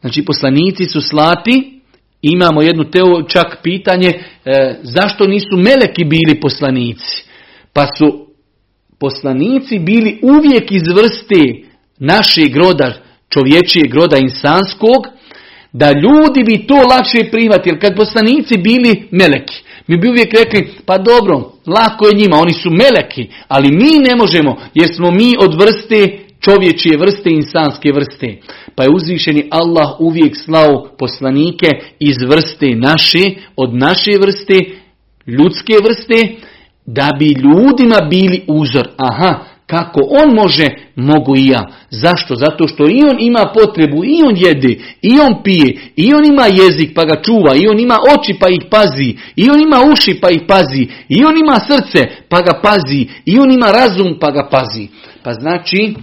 [0.00, 1.77] Znači poslanici su slati,
[2.22, 4.20] imamo jednu teo, čak pitanje e,
[4.82, 7.24] zašto nisu meleki bili poslanici.
[7.72, 8.26] Pa su
[9.00, 12.94] poslanici bili uvijek iz vrste našeg roda,
[13.30, 15.06] čovječijeg roda insanskog,
[15.72, 17.78] da ljudi bi to lakše prihvatili.
[17.78, 22.70] Kad poslanici bili meleki, mi bi uvijek rekli, pa dobro, lako je njima, oni su
[22.70, 28.36] meleki, ali mi ne možemo, jer smo mi od vrste čovječije vrste, insanske vrste.
[28.74, 33.24] Pa je uzvišeni Allah uvijek slao poslanike iz vrste naše,
[33.56, 34.54] od naše vrste,
[35.26, 36.34] ljudske vrste,
[36.86, 38.88] da bi ljudima bili uzor.
[38.96, 41.66] Aha, kako on može, mogu i ja.
[41.90, 42.34] Zašto?
[42.36, 44.72] Zato što i on ima potrebu, i on jede,
[45.02, 48.48] i on pije, i on ima jezik pa ga čuva, i on ima oči pa
[48.48, 52.60] ih pazi, i on ima uši pa ih pazi, i on ima srce pa ga
[52.62, 54.88] pazi, i on ima razum pa ga pazi.
[55.22, 55.94] Pa znači,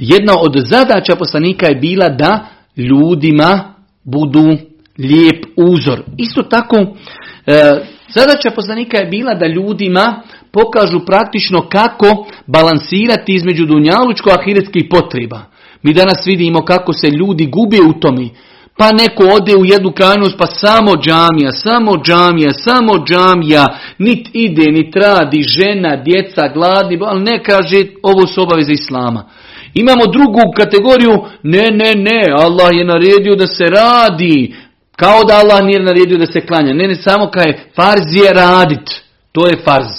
[0.00, 4.56] jedna od zadaća poslanika je bila da ljudima budu
[4.98, 6.02] lijep uzor.
[6.16, 14.30] Isto tako, e, zadaća poslanika je bila da ljudima pokažu praktično kako balansirati između dunjalučko
[14.30, 15.40] ahiretskih potreba.
[15.82, 18.30] Mi danas vidimo kako se ljudi gube u tomi.
[18.76, 23.66] Pa neko ode u jednu krajnost, pa samo džamija, samo džamija, samo džamija,
[23.98, 29.24] nit ide, nit radi, žena, djeca, gladni, ali ne kaže ovo su obaveze Islama.
[29.74, 34.54] Imamo drugu kategoriju, ne, ne, ne, Allah je naredio da se radi,
[34.96, 36.74] kao da Allah nije naredio da se klanja.
[36.74, 38.88] Ne, ne, samo kaj farz je radit,
[39.32, 39.90] to je farz.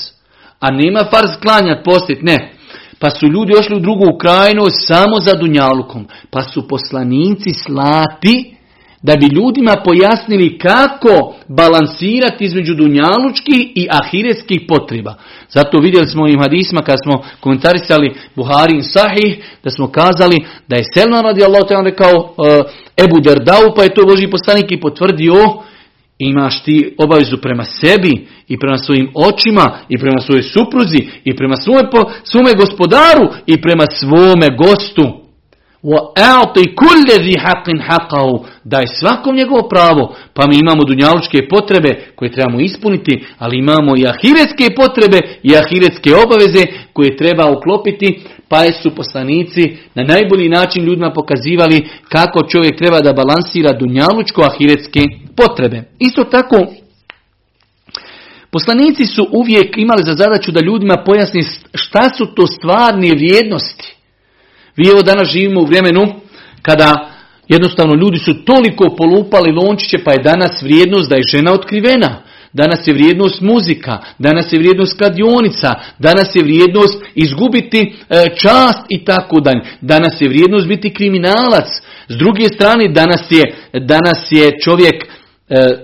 [0.59, 2.51] A nema farz klanjat, postit, ne.
[2.99, 6.07] Pa su ljudi ošli u drugu krajinu samo za dunjalukom.
[6.31, 8.55] Pa su poslanici slati
[9.03, 15.15] da bi ljudima pojasnili kako balansirati između dunjalučkih i ahiretskih potreba.
[15.49, 20.37] Zato vidjeli smo i hadisma kad smo komentarisali Buhari Sahih, da smo kazali
[20.67, 22.45] da je Selman radi Allah rekao uh,
[23.03, 25.35] Ebu Derdau, pa je to Boži poslanik i potvrdio
[26.29, 31.55] imaš ti obavezu prema sebi i prema svojim očima i prema svojoj supruzi i prema
[31.55, 31.89] svome,
[32.23, 35.20] svome gospodaru i prema svome gostu.
[35.83, 36.13] O
[36.81, 38.45] كُلَّ ذِي حَقٍ حَقَهُ.
[38.63, 40.15] Daj svakom njegovo pravo.
[40.33, 46.15] Pa mi imamo dunjalučke potrebe koje trebamo ispuniti, ali imamo i ahiretske potrebe i ahiretske
[46.15, 46.63] obaveze
[46.93, 48.21] koje treba uklopiti.
[48.47, 55.01] Pa su poslanici na najbolji način ljudima pokazivali kako čovjek treba da balansira dunjalučko-ahiretske
[55.37, 55.83] potrebe.
[55.99, 56.57] Isto tako,
[58.51, 61.41] poslanici su uvijek imali za zadaću da ljudima pojasni
[61.73, 64.00] šta su to stvarne vrijednosti
[64.77, 66.01] vi evo danas živimo u vremenu
[66.61, 67.09] kada
[67.47, 72.21] jednostavno ljudi su toliko polupali lončiće pa je danas vrijednost da je žena otkrivena.
[72.53, 79.05] Danas je vrijednost muzika, danas je vrijednost kladionica, danas je vrijednost izgubiti e, čast i
[79.05, 79.61] tako dalje.
[79.81, 81.67] Danas je vrijednost biti kriminalac.
[82.07, 85.07] S druge strane danas je, danas je čovjek e,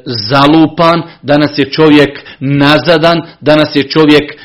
[0.05, 4.37] zalupan, danas je čovjek nazadan, danas je čovjek e,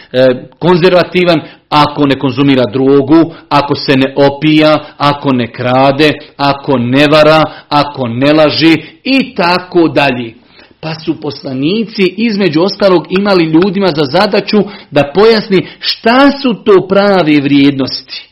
[0.59, 1.41] konzervativan,
[1.73, 8.09] ako ne konzumira drogu, ako se ne opija, ako ne krade, ako ne vara, ako
[8.09, 10.35] ne laži i tako dalje.
[10.81, 14.59] Pa su poslanici između ostalog imali ljudima za zadaću
[14.91, 18.29] da pojasni šta su to prave vrijednosti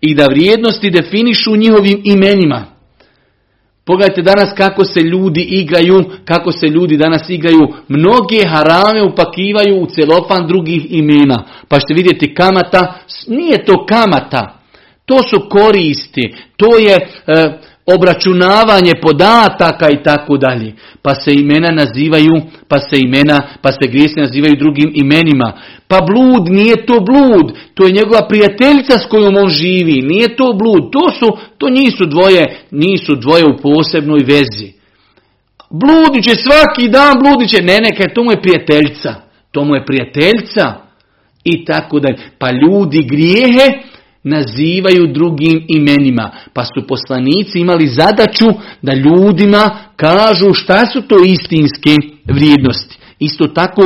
[0.00, 2.77] i da vrijednosti definišu njihovim imenima.
[3.88, 7.68] Pogledajte danas kako se ljudi igraju, kako se ljudi danas igraju.
[7.88, 11.44] Mnoge harame upakivaju u celofan drugih imena.
[11.68, 12.94] Pa ćete vidjeti kamata,
[13.28, 14.58] nije to kamata,
[15.04, 17.58] to su koristi, to je e,
[17.94, 20.72] obračunavanje podataka i tako dalje.
[21.02, 22.34] Pa se imena nazivaju,
[22.68, 25.52] pa se imena, pa se grijesi nazivaju drugim imenima.
[25.88, 30.52] Pa blud nije to blud, to je njegova prijateljica s kojom on živi, nije to
[30.52, 34.72] blud, to su, to nisu dvoje, nisu dvoje u posebnoj vezi.
[35.70, 39.14] Bludiće svaki dan, bludiće, ne neka, to mu je prijateljica,
[39.50, 40.74] to mu je prijateljica
[41.44, 42.18] i tako dalje.
[42.38, 43.66] Pa ljudi grijehe
[44.22, 46.30] nazivaju drugim imenima.
[46.52, 48.46] Pa su poslanici imali zadaću
[48.82, 52.98] da ljudima kažu šta su to istinske vrijednosti.
[53.18, 53.82] Isto tako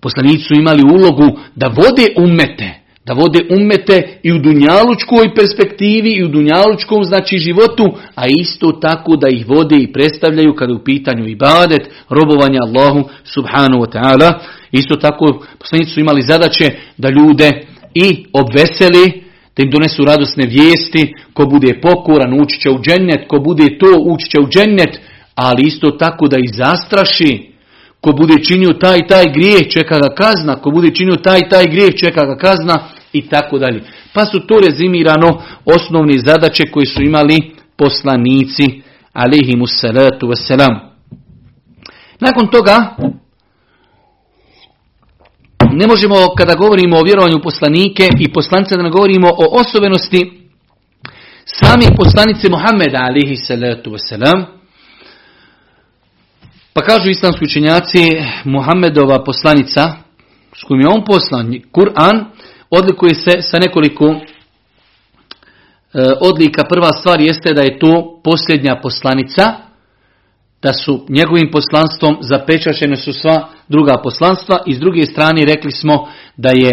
[0.00, 2.85] poslanici su imali ulogu da vode umete.
[3.06, 9.16] Da vode umete i u dunjalučkoj perspektivi i u dunjalučkom znači životu, a isto tako
[9.16, 14.32] da ih vode i predstavljaju kada u pitanju ibadet, robovanja Allahu subhanahu wa ta'ala.
[14.72, 17.50] Isto tako poslanici su imali zadaće da ljude
[17.94, 19.22] i obveseli,
[19.56, 23.90] da im donesu radosne vijesti, ko bude pokoran ući će u džennet, ko bude to
[24.04, 25.00] ući će u džennet,
[25.34, 27.55] ali isto tako da ih zastraši,
[28.06, 31.94] ko bude činio taj taj grijeh čeka ga kazna, ko bude činio taj taj grijeh
[31.94, 32.76] čeka ga kazna
[33.12, 33.82] i tako dalje.
[34.12, 40.78] Pa su to rezimirano osnovne zadaće koje su imali poslanici alihimu salatu wasalam.
[42.20, 42.96] Nakon toga
[45.72, 50.48] ne možemo kada govorimo o vjerovanju poslanike i poslanice da ne govorimo o osobenosti
[51.44, 54.44] samih poslanice Muhammeda alihi salatu wasalam.
[56.76, 57.98] Pa kažu islamski učenjaci
[58.44, 59.92] Muhammedova poslanica
[60.56, 62.24] s kojim je on poslan, Kur'an,
[62.70, 64.18] odlikuje se sa nekoliko e,
[66.20, 66.64] odlika.
[66.64, 69.52] Prva stvar jeste da je to posljednja poslanica,
[70.62, 76.08] da su njegovim poslanstvom zapečašene su sva druga poslanstva i s druge strane rekli smo
[76.36, 76.70] da je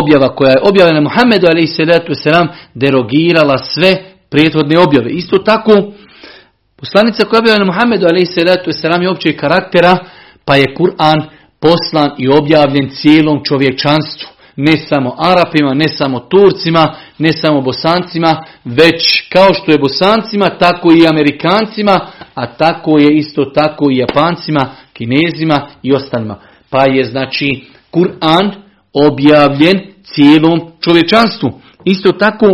[0.00, 2.26] objava koja je objavljena Muhammedu a.s.
[2.74, 3.96] derogirala sve
[4.30, 5.10] prethodne objave.
[5.10, 5.72] Isto tako,
[6.78, 8.84] poslanica koja je objavljena Muhammedu a.s.
[9.02, 9.98] je općeg karaktera,
[10.44, 11.20] pa je Kur'an
[11.60, 14.28] poslan i objavljen cijelom čovječanstvu
[14.60, 20.92] ne samo Arapima, ne samo Turcima, ne samo Bosancima, već kao što je Bosancima, tako
[20.92, 26.40] i Amerikancima, a tako je isto tako i Japancima, Kinezima i ostalima.
[26.70, 28.52] Pa je znači Kur'an
[28.92, 31.60] objavljen cijelom čovječanstvu.
[31.84, 32.46] Isto tako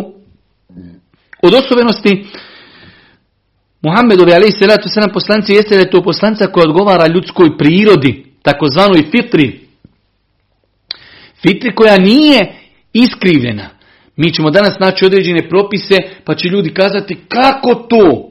[1.42, 2.26] od osobenosti
[3.84, 8.24] Muhammedovi ali se ratu sedam poslanci jeste da je to poslanca koja odgovara ljudskoj prirodi,
[8.42, 9.60] takozvanoj fitri.
[11.42, 12.38] Fitri koja nije
[12.92, 13.68] iskrivljena.
[14.16, 18.30] Mi ćemo danas naći određene propise pa će ljudi kazati kako to?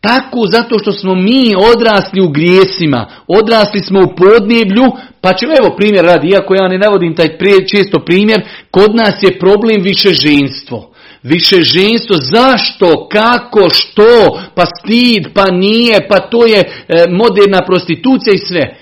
[0.00, 4.84] Tako zato što smo mi odrasli u grijesima, odrasli smo u podneblju,
[5.20, 9.22] pa ćemo, evo primjer radi, iako ja ne navodim taj prije, često primjer, kod nas
[9.22, 10.95] je problem više ženstvo.
[11.28, 16.66] Više ženstvo, zašto, kako, što, pa stid, pa nije, pa to je e,
[17.10, 18.76] moderna prostitucija i sve.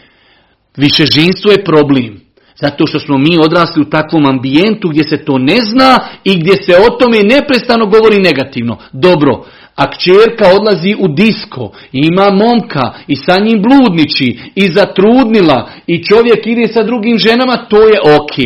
[0.76, 2.20] Više ženstvo je problem.
[2.61, 6.57] Zato što smo mi odrasli u takvom ambijentu gdje se to ne zna i gdje
[6.57, 8.78] se o tome neprestano govori negativno.
[8.92, 16.05] Dobro, a kćerka odlazi u disko, ima momka i sa njim bludniči i zatrudnila i
[16.05, 18.36] čovjek ide sa drugim ženama, to je ok.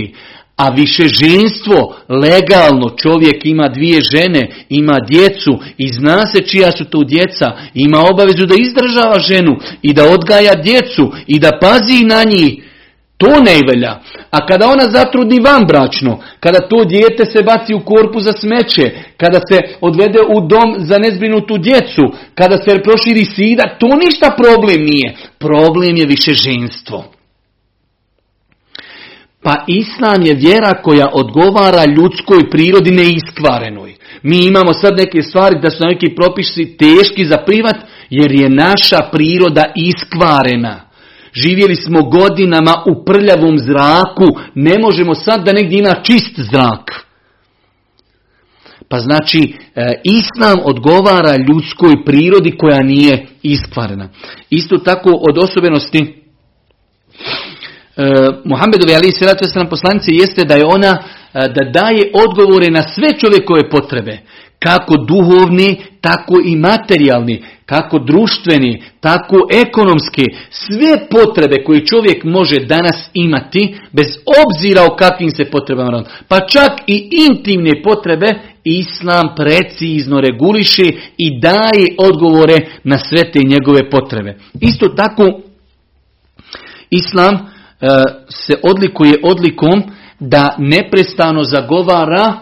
[0.58, 6.84] A više ženstvo, legalno, čovjek ima dvije žene, ima djecu i zna se čija su
[6.84, 12.24] to djeca, ima obavezu da izdržava ženu i da odgaja djecu i da pazi na
[12.24, 12.64] njih.
[13.16, 14.00] To ne velja.
[14.30, 18.90] A kada ona zatrudni van bračno, kada to dijete se baci u korpu za smeće,
[19.16, 22.02] kada se odvede u dom za nezbrinutu djecu,
[22.34, 25.16] kada se proširi sida, to ništa problem nije.
[25.38, 27.17] Problem je više ženstvo.
[29.42, 33.94] Pa islam je vjera koja odgovara ljudskoj prirodi neiskvarenoj.
[34.22, 37.76] Mi imamo sad neke stvari da su neki propisi teški za privat,
[38.10, 40.80] jer je naša priroda iskvarena.
[41.32, 47.08] Živjeli smo godinama u prljavom zraku, ne možemo sad da negdje ima čist zrak.
[48.88, 54.08] Pa znači, e, Islam odgovara ljudskoj prirodi koja nije iskvarena.
[54.50, 56.17] Isto tako od osobenosti
[57.98, 58.02] e,
[58.44, 63.18] Muhammedovi ali se nam poslanice jeste da je ona e, da daje odgovore na sve
[63.18, 64.18] čovjekove potrebe
[64.58, 69.36] kako duhovni, tako i materijalni, kako društveni, tako
[69.66, 74.06] ekonomski, sve potrebe koje čovjek može danas imati, bez
[74.44, 76.08] obzira o kakvim se potrebama radi.
[76.28, 78.26] Pa čak i intimne potrebe,
[78.64, 84.38] Islam precizno reguliše i daje odgovore na sve te njegove potrebe.
[84.60, 85.40] Isto tako,
[86.90, 87.57] Islam
[88.28, 89.82] se odlikuje odlikom
[90.20, 92.34] da neprestano zagovara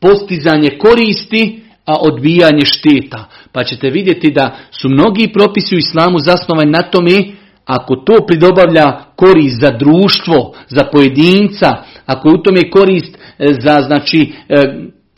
[0.00, 3.24] postizanje koristi, a odbijanje šteta.
[3.52, 9.04] Pa ćete vidjeti da su mnogi propisi u islamu zasnovani na tome ako to pridobavlja
[9.16, 11.68] korist za društvo, za pojedinca,
[12.06, 14.54] ako je u tome korist e, za, znači, e,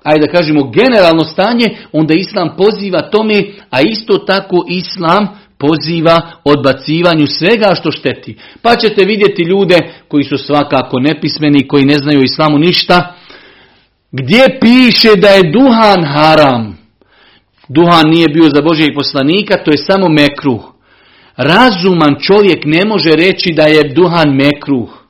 [0.02, 5.28] ajde da kažemo, generalno stanje, onda islam poziva tome, a isto tako islam
[5.62, 8.36] poziva odbacivanju svega što šteti.
[8.62, 13.14] Pa ćete vidjeti ljude koji su svakako nepismeni, koji ne znaju islamu ništa,
[14.12, 16.78] gdje piše da je duhan haram?
[17.68, 20.62] Duhan nije bio za Božijeg poslanika, to je samo mekruh.
[21.36, 25.01] Razuman čovjek ne može reći da je duhan mekruh.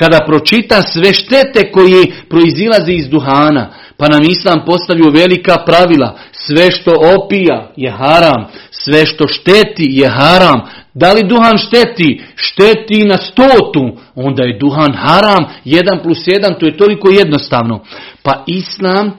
[0.00, 6.18] Kada pročita sve štete koji proizilaze iz duhana, pa nam Islam postavio velika pravila.
[6.32, 10.60] Sve što opija je haram, sve što šteti je haram.
[10.94, 12.22] Da li duhan šteti?
[12.36, 14.00] Šteti na stotu.
[14.14, 15.44] Onda je duhan haram.
[15.64, 17.80] Jedan plus jedan, to je toliko jednostavno.
[18.22, 19.12] Pa Islam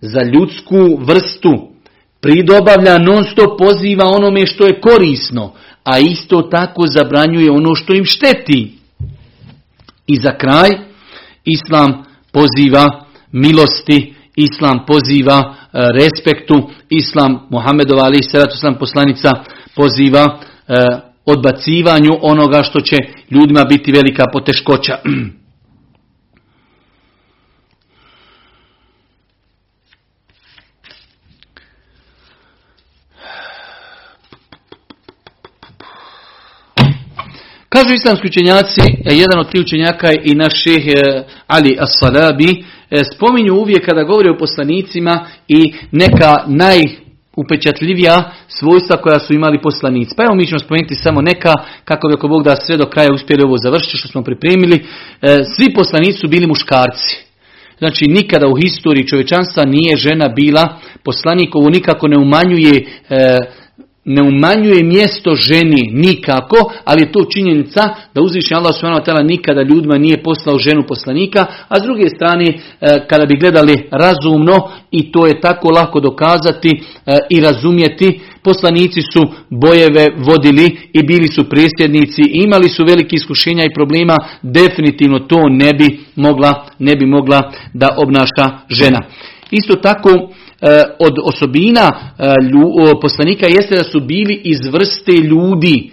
[0.00, 1.68] za ljudsku vrstu
[2.20, 5.52] pridobavlja non stop poziva onome što je korisno,
[5.84, 8.79] a isto tako zabranjuje ono što im šteti.
[10.12, 10.70] I za kraj,
[11.44, 19.30] Islam poziva milosti, Islam poziva e, respektu, Islam Muhammedova ali i poslanica
[19.76, 20.38] poziva
[20.68, 20.74] e,
[21.26, 22.96] odbacivanju onoga što će
[23.30, 24.98] ljudima biti velika poteškoća.
[37.80, 43.02] Kažu islamski učenjaci, e, jedan od tri učenjaka i naš šeh e, Ali As-Salabi, e,
[43.14, 50.14] spominju uvijek kada govori o poslanicima i neka najupečatljivija svojstva koja su imali poslanici.
[50.16, 51.52] Pa evo mi ćemo spomenuti samo neka,
[51.84, 54.84] kako bi ako Bog da sve do kraja uspjeli ovo završiti što smo pripremili.
[55.56, 57.16] Svi poslanici su bili muškarci.
[57.78, 62.86] Znači nikada u historiji čovječanstva nije žena bila poslanik, ovo nikako ne umanjuje
[64.04, 67.80] ne umanjuje mjesto ženi nikako, ali je to činjenica
[68.14, 72.56] da uzviši Allah subhanahu nikada ljudima nije poslao ženu poslanika, a s druge strane e,
[73.08, 79.22] kada bi gledali razumno i to je tako lako dokazati e, i razumjeti, poslanici su
[79.50, 85.72] bojeve vodili i bili su presjednici, imali su veliki iskušenja i problema, definitivno to ne
[85.72, 88.98] bi mogla, ne bi mogla da obnaša žena.
[89.50, 90.30] Isto tako
[90.98, 92.14] od osobina
[93.02, 95.90] poslanika jeste da su bili iz vrste ljudi.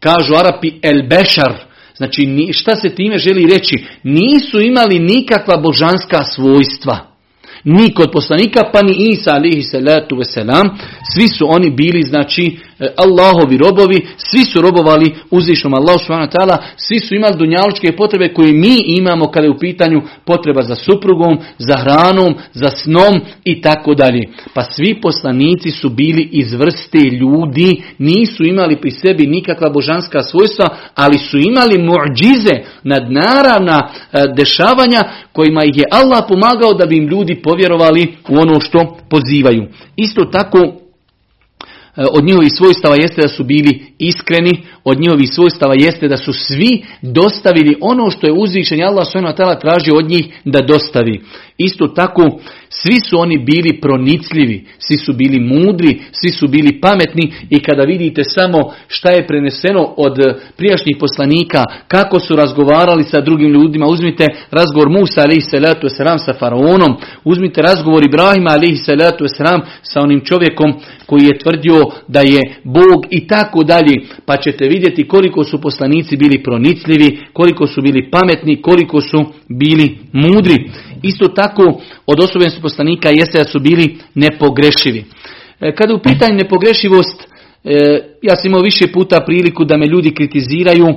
[0.00, 1.52] Kažu Arapi el bešar.
[1.96, 3.84] Znači šta se time želi reći?
[4.02, 7.14] Nisu imali nikakva božanska svojstva
[7.64, 10.78] ni kod poslanika, pa ni Isa alihi salatu veselam,
[11.14, 16.34] svi su oni bili, znači, e, Allahovi robovi, svi su robovali uzvišnom Allahu subhanahu
[16.76, 21.38] svi su imali dunjalučke potrebe koje mi imamo kada je u pitanju potreba za suprugom,
[21.58, 24.28] za hranom, za snom i tako dalje.
[24.54, 30.68] Pa svi poslanici su bili iz vrste ljudi, nisu imali pri sebi nikakva božanska svojstva,
[30.94, 37.08] ali su imali muđize, nadnaravna e, dešavanja kojima ih je Allah pomagao da bi im
[37.08, 39.66] ljudi povjerovali u ono što pozivaju.
[39.96, 40.83] Isto tako E,
[41.96, 46.84] od njihovih svojstava jeste da su bili iskreni, od njihovih svojstava jeste da su svi
[47.02, 49.60] dostavili ono što je uzvišen Allah s.w.t.
[49.60, 51.20] tražio od njih da dostavi.
[51.58, 57.32] Isto tako, svi su oni bili pronicljivi, svi su bili mudri, svi su bili pametni
[57.50, 60.16] i kada vidite samo šta je preneseno od
[60.56, 66.32] prijašnjih poslanika, kako su razgovarali sa drugim ljudima, uzmite razgovor Musa alaihi salatu wasalam sa
[66.32, 70.74] faraonom, uzmite razgovor Ibrahima alaihi salatu wasalam sa onim čovjekom
[71.06, 73.94] koji je tvrdio da je Bog i tako dalje,
[74.26, 79.98] pa ćete vidjeti koliko su poslanici bili pronicljivi, koliko su bili pametni, koliko su bili
[80.12, 80.70] mudri.
[81.02, 81.43] Isto tako
[82.06, 85.04] od osobenosti poslanika jeste da su bili nepogrešivi.
[85.60, 87.22] E, kada u pitanju nepogrešivost,
[87.64, 90.96] e, ja sam imao više puta priliku da me ljudi kritiziraju, e,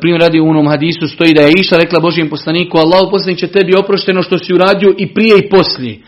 [0.00, 3.46] primjer radi u onom hadisu stoji da je Iša rekla Božijem poslaniku, Allah poslanik će
[3.46, 5.98] tebi oprošteno što si uradio i prije i poslije.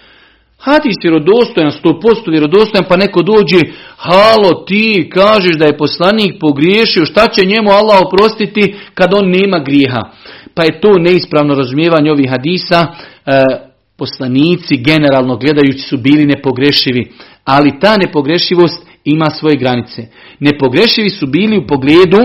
[0.59, 3.61] Hadis vjerodostojan, sto posto vjerodostojan, pa neko dođe,
[3.97, 9.59] halo ti kažeš da je poslanik pogriješio, šta će njemu Allah oprostiti kad on nema
[9.59, 10.03] grijeha?
[10.55, 12.87] Pa je to neispravno razumijevanje ovih hadisa,
[13.97, 17.13] poslanici generalno gledajući su bili nepogrešivi,
[17.45, 20.07] ali ta nepogrešivost ima svoje granice.
[20.41, 22.19] Nepogrešivi su bili u pogledu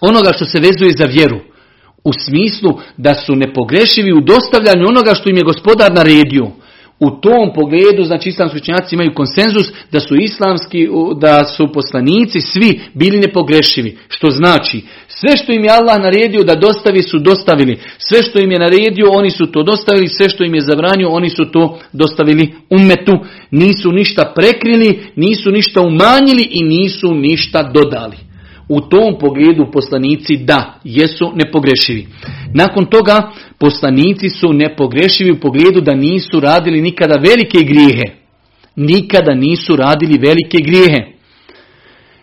[0.00, 1.40] onoga što se vezuje za vjeru.
[2.04, 6.50] U smislu da su nepogrešivi u dostavljanju onoga što im je gospodar naredio.
[7.00, 10.88] U tom pogledu, znači islamski učenjaci imaju konsenzus da su islamski,
[11.20, 13.98] da su poslanici svi bili nepogrešivi.
[14.08, 17.78] Što znači, sve što im je Allah naredio da dostavi su dostavili.
[17.98, 21.30] Sve što im je naredio oni su to dostavili, sve što im je zabranio oni
[21.30, 23.12] su to dostavili umetu.
[23.50, 28.29] Nisu ništa prekrili, nisu ništa umanjili i nisu ništa dodali.
[28.70, 32.06] U tom pogledu poslanici da, jesu nepogrešivi.
[32.54, 38.04] Nakon toga poslanici su nepogrešivi u pogledu da nisu radili nikada velike grijehe.
[38.76, 41.20] Nikada nisu radili velike grijehe.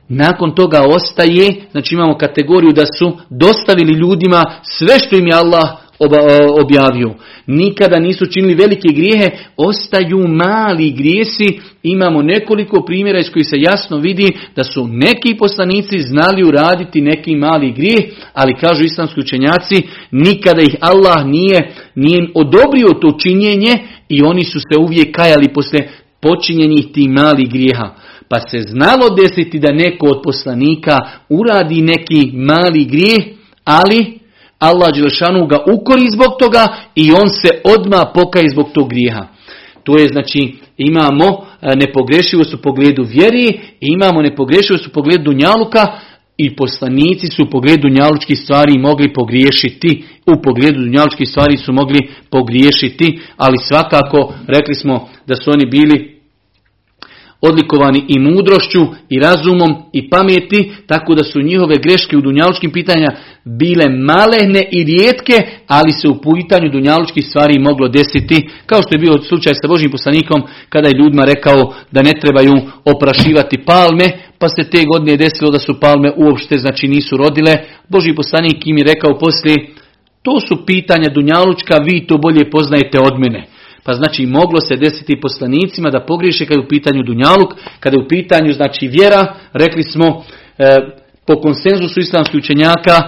[0.10, 5.87] Nakon toga ostaje, znači imamo kategoriju da su dostavili ljudima sve što im je Allah
[6.62, 7.14] objavio.
[7.48, 11.60] Nikada nisu činili velike grijehe, ostaju mali grijesi.
[11.84, 17.36] Imamo nekoliko primjera iz kojih se jasno vidi da su neki poslanici znali uraditi neki
[17.36, 19.76] mali grijeh, ali kažu islamski učenjaci,
[20.12, 23.78] nikada ih Allah nije, nije odobrio to činjenje
[24.10, 25.90] i oni su se uvijek kajali poslije
[26.22, 27.90] počinjenih tih malih grijeha.
[28.30, 30.98] Pa se znalo desiti da neko od poslanika
[31.30, 33.24] uradi neki mali grijeh,
[33.66, 34.17] ali
[34.60, 39.28] Allah Đelešanu ga ukori zbog toga i on se odma pokaje zbog tog grijeha.
[39.84, 45.88] To je znači imamo e, nepogrešivost u pogledu vjeri imamo nepogrešivost u pogledu dunjaluka
[46.38, 50.04] i poslanici su u pogledu dunjalučkih stvari mogli pogriješiti.
[50.26, 52.00] U pogledu dunjalučkih stvari su mogli
[52.30, 56.17] pogriješiti, ali svakako rekli smo da su oni bili
[57.42, 63.08] odlikovani i mudrošću i razumom i pameti, tako da su njihove greške u dunjalučkim pitanja
[63.46, 65.34] bile malehne i rijetke,
[65.68, 69.92] ali se u pitanju dunjalučkih stvari moglo desiti, kao što je bio slučaj sa Božim
[69.92, 72.54] poslanikom, kada je ljudima rekao da ne trebaju
[72.86, 74.08] oprašivati palme,
[74.40, 77.56] pa se te godine desilo da su palme uopšte znači nisu rodile.
[77.90, 79.56] Boži poslanik im je rekao poslije,
[80.22, 83.57] to su pitanja dunjalučka, vi to bolje poznajete od mene.
[83.88, 88.04] Pa znači moglo se desiti poslanicima da pogriješe kada je u pitanju dunjaluk, kada je
[88.06, 90.24] u pitanju znači vjera, rekli smo
[90.58, 90.78] e,
[91.28, 93.08] po konsenzusu islamskih učenjaka e,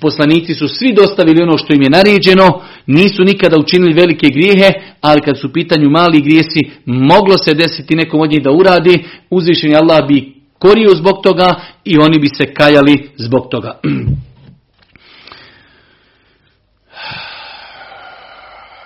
[0.00, 5.20] poslanici su svi dostavili ono što im je naređeno, nisu nikada učinili velike grijehe, ali
[5.20, 9.76] kad su u pitanju mali grijesi, moglo se desiti nekom od njih da uradi, uzvišeni
[9.76, 13.78] Allah bi korio zbog toga i oni bi se kajali zbog toga.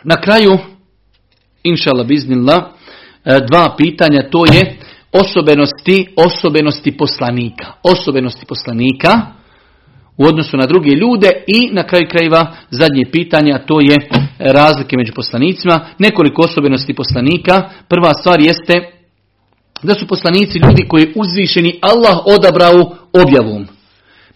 [0.04, 0.58] Na kraju
[1.68, 2.72] inšala biznila,
[3.24, 4.76] e, dva pitanja, to je
[5.12, 7.66] osobenosti, osobenosti poslanika.
[7.82, 9.10] Osobenosti poslanika
[10.16, 13.96] u odnosu na druge ljude i na kraju krajeva zadnje pitanja, to je
[14.38, 17.70] razlike među poslanicima, nekoliko osobenosti poslanika.
[17.88, 18.92] Prva stvar jeste
[19.82, 23.77] da su poslanici ljudi koji uzvišeni Allah odabrao objavom.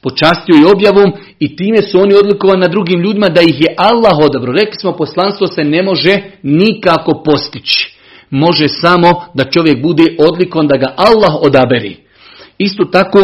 [0.03, 4.19] Počastio i objavom i time su oni odlikovani na drugim ljudima da ih je Allah
[4.19, 4.55] odabrao.
[4.55, 7.97] Rekli smo poslanstvo se ne može nikako postići.
[8.31, 11.97] Može samo da čovjek bude odlikon da ga Allah odaberi.
[12.59, 13.19] Isto tako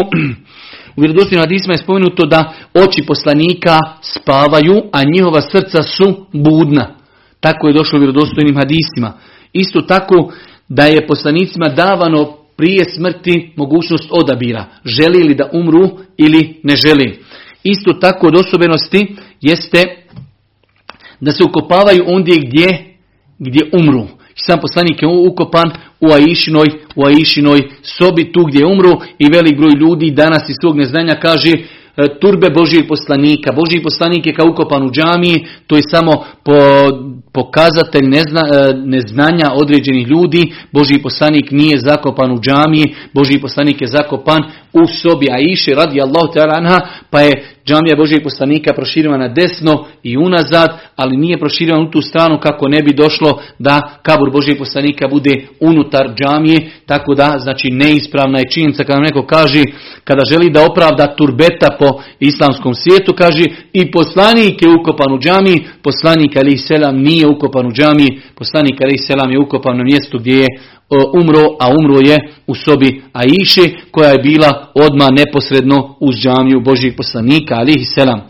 [0.97, 6.95] u vjerodostojnim hadisma je spomenuto da oči poslanika spavaju, a njihova srca su budna.
[7.39, 9.13] Tako je došlo u vjerodostojnim hadisima.
[9.53, 10.31] Isto tako
[10.69, 14.65] da je poslanicima davano prije smrti mogućnost odabira.
[14.85, 17.19] Želi li da umru ili ne želi.
[17.63, 19.83] Isto tako od osobenosti jeste
[21.19, 22.95] da se ukopavaju ondje gdje,
[23.39, 24.07] gdje umru.
[24.35, 29.73] Sam poslanik je ukopan u Aišinoj, u Aišinoj sobi tu gdje umru i velik broj
[29.79, 31.51] ljudi danas iz svog neznanja kaže
[32.21, 33.51] turbe Božijeg poslanika.
[33.51, 36.11] Božiji poslanik je kao ukopan u džamiji, to je samo
[36.43, 36.57] po,
[37.33, 40.53] pokazatelj nezna, e, neznanja određenih ljudi.
[40.71, 44.39] Božiji poslanik nije zakopan u džamiji, Božiji poslanik je zakopan
[44.73, 46.79] u sobi Aiše radi Allahu anha,
[47.09, 47.33] pa je
[47.65, 52.67] džamija Božijeg poslanika proširena na desno i unazad, ali nije proširena u tu stranu kako
[52.67, 58.49] ne bi došlo da kabur Božijeg poslanika bude unutar džamije, tako da znači neispravna je
[58.49, 59.63] činjenica kada neko kaže
[60.03, 61.88] kada želi da opravda turbeta po
[62.19, 67.71] islamskom svijetu, kaže i poslanik je ukopan u džamiji, poslanik ali selam nije ukopan u
[67.71, 70.47] džamiji, poslanik ali selam je ukopan na mjestu gdje je
[71.21, 72.17] umro, a umro je
[72.47, 78.21] u sobi Aiše koja je bila odma neposredno uz džamiju Božih poslanika, alihi selam.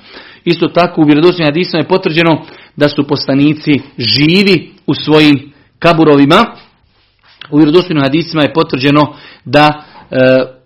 [0.45, 2.45] Isto tako u vjerodostojnim hadisima je potvrđeno
[2.75, 6.45] da su poslanici živi u svojim kaburovima.
[7.51, 9.13] U vjerodostojnim hadisima je potvrđeno
[9.45, 10.15] da e,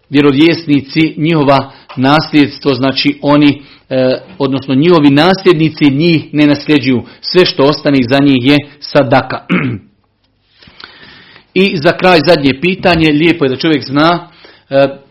[0.10, 7.04] vjerovjesnici, njihova nasljedstvo, znači oni, e, odnosno njihovi nasljednici njih ne nasljeđuju.
[7.22, 9.46] Sve što ostane za njih je sadaka.
[11.54, 14.33] I za kraj zadnje pitanje, lijepo je da čovjek zna,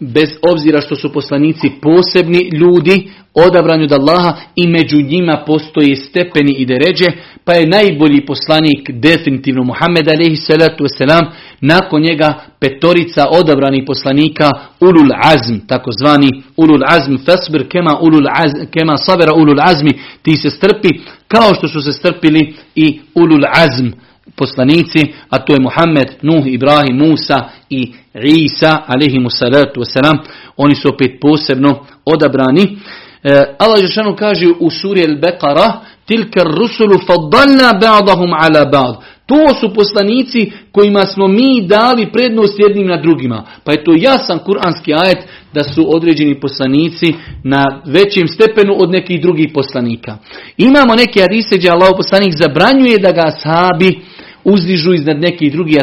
[0.01, 6.53] bez obzira što su poslanici posebni ljudi, odabrani od Allaha i među njima postoji stepeni
[6.59, 7.07] i deređe,
[7.45, 11.31] pa je najbolji poslanik definitivno Muhammed salatu wasalam,
[11.61, 14.51] nakon njega petorica odabranih poslanika
[14.81, 19.91] ulul azm, takozvani ulul azm, fasbir kema, ulul azm, kema sabera ulul azmi,
[20.23, 20.89] ti se strpi
[21.29, 23.87] kao što su se strpili i ulul azm,
[24.37, 30.19] poslanici, a to je Muhammed, Nuh, Ibrahim, Musa i Isa, alihimu salatu wasalam,
[30.57, 32.79] oni su opet posebno odabrani.
[33.23, 35.73] E, Allah Žešanu kaže u suri Al-Beqara,
[36.07, 38.97] tilka rusulu faddalna ba'dahum ala ba'd.
[39.27, 43.45] To su poslanici kojima smo mi dali prednost jednim na drugima.
[43.65, 45.19] Pa je to jasan kuranski ajet
[45.55, 47.15] da su određeni poslanici
[47.45, 50.17] na većem stepenu od nekih drugih poslanika.
[50.57, 54.01] Imamo neke hadise gdje Allah poslanik zabranjuje da ga sahabi
[54.45, 55.79] uzdižu iznad nekih drugih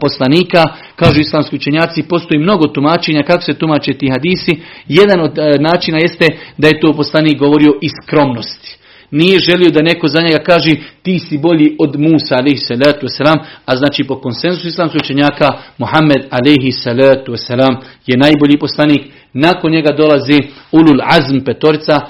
[0.00, 0.64] poslanika,
[0.96, 4.62] kažu islamski učenjaci, postoji mnogo tumačenja kako se tumače ti hadisi.
[4.88, 6.26] Jedan od načina jeste
[6.58, 8.78] da je to poslanik govorio iz skromnosti.
[9.10, 10.70] Nije želio da neko za njega kaže
[11.02, 15.48] ti si bolji od Musa alaihi salatu wasalam, a znači po konsensusu islamskog učenjaka
[15.78, 17.76] Muhammed alaihi salatu wasalam
[18.06, 19.02] je najbolji poslanik.
[19.32, 20.38] Nakon njega dolazi
[20.72, 22.04] ulul azm petorica e,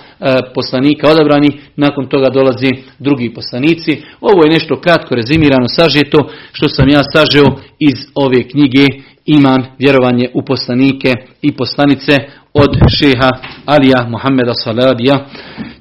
[0.54, 4.02] poslanika odabrani, nakon toga dolazi drugi poslanici.
[4.20, 6.18] Ovo je nešto kratko rezimirano, sažeto,
[6.52, 7.46] što sam ja sažeo
[7.78, 8.84] iz ove knjige
[9.26, 11.12] Iman, vjerovanje u poslanike
[11.42, 12.12] i poslanice
[12.54, 13.30] od šeha
[13.64, 15.26] Alija Muhammeda Saladija.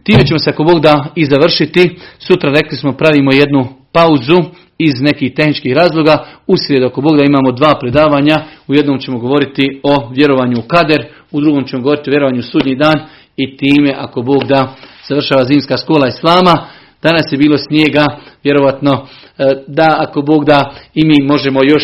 [0.03, 1.99] Time ćemo se ako Bog da i završiti.
[2.19, 4.37] Sutra rekli smo pravimo jednu pauzu
[4.77, 6.25] iz nekih tehničkih razloga.
[6.47, 8.37] U srijedu ako Bog da imamo dva predavanja.
[8.67, 12.49] U jednom ćemo govoriti o vjerovanju u kader, u drugom ćemo govoriti o vjerovanju u
[12.51, 12.95] sudnji dan
[13.37, 14.75] i time ako Bog da
[15.07, 16.67] završava zimska škola Islama.
[17.03, 18.05] Danas je bilo snijega,
[18.43, 21.83] vjerovatno e, da ako Bog da i mi možemo još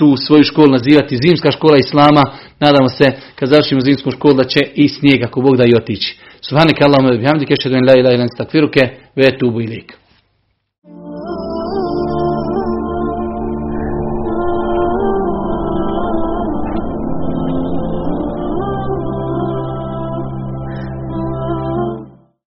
[0.00, 2.22] tu svoju školu nazivati zimska škola Islama.
[2.60, 3.06] Nadamo se
[3.38, 6.18] kad završimo zimsku školu da će i snijeg ako Bog da i otići.
[6.48, 8.82] Subhanak Allahumma bihamdike, ashhadu an la ilaha illa anta astaghfiruke
[9.16, 9.60] ve etubu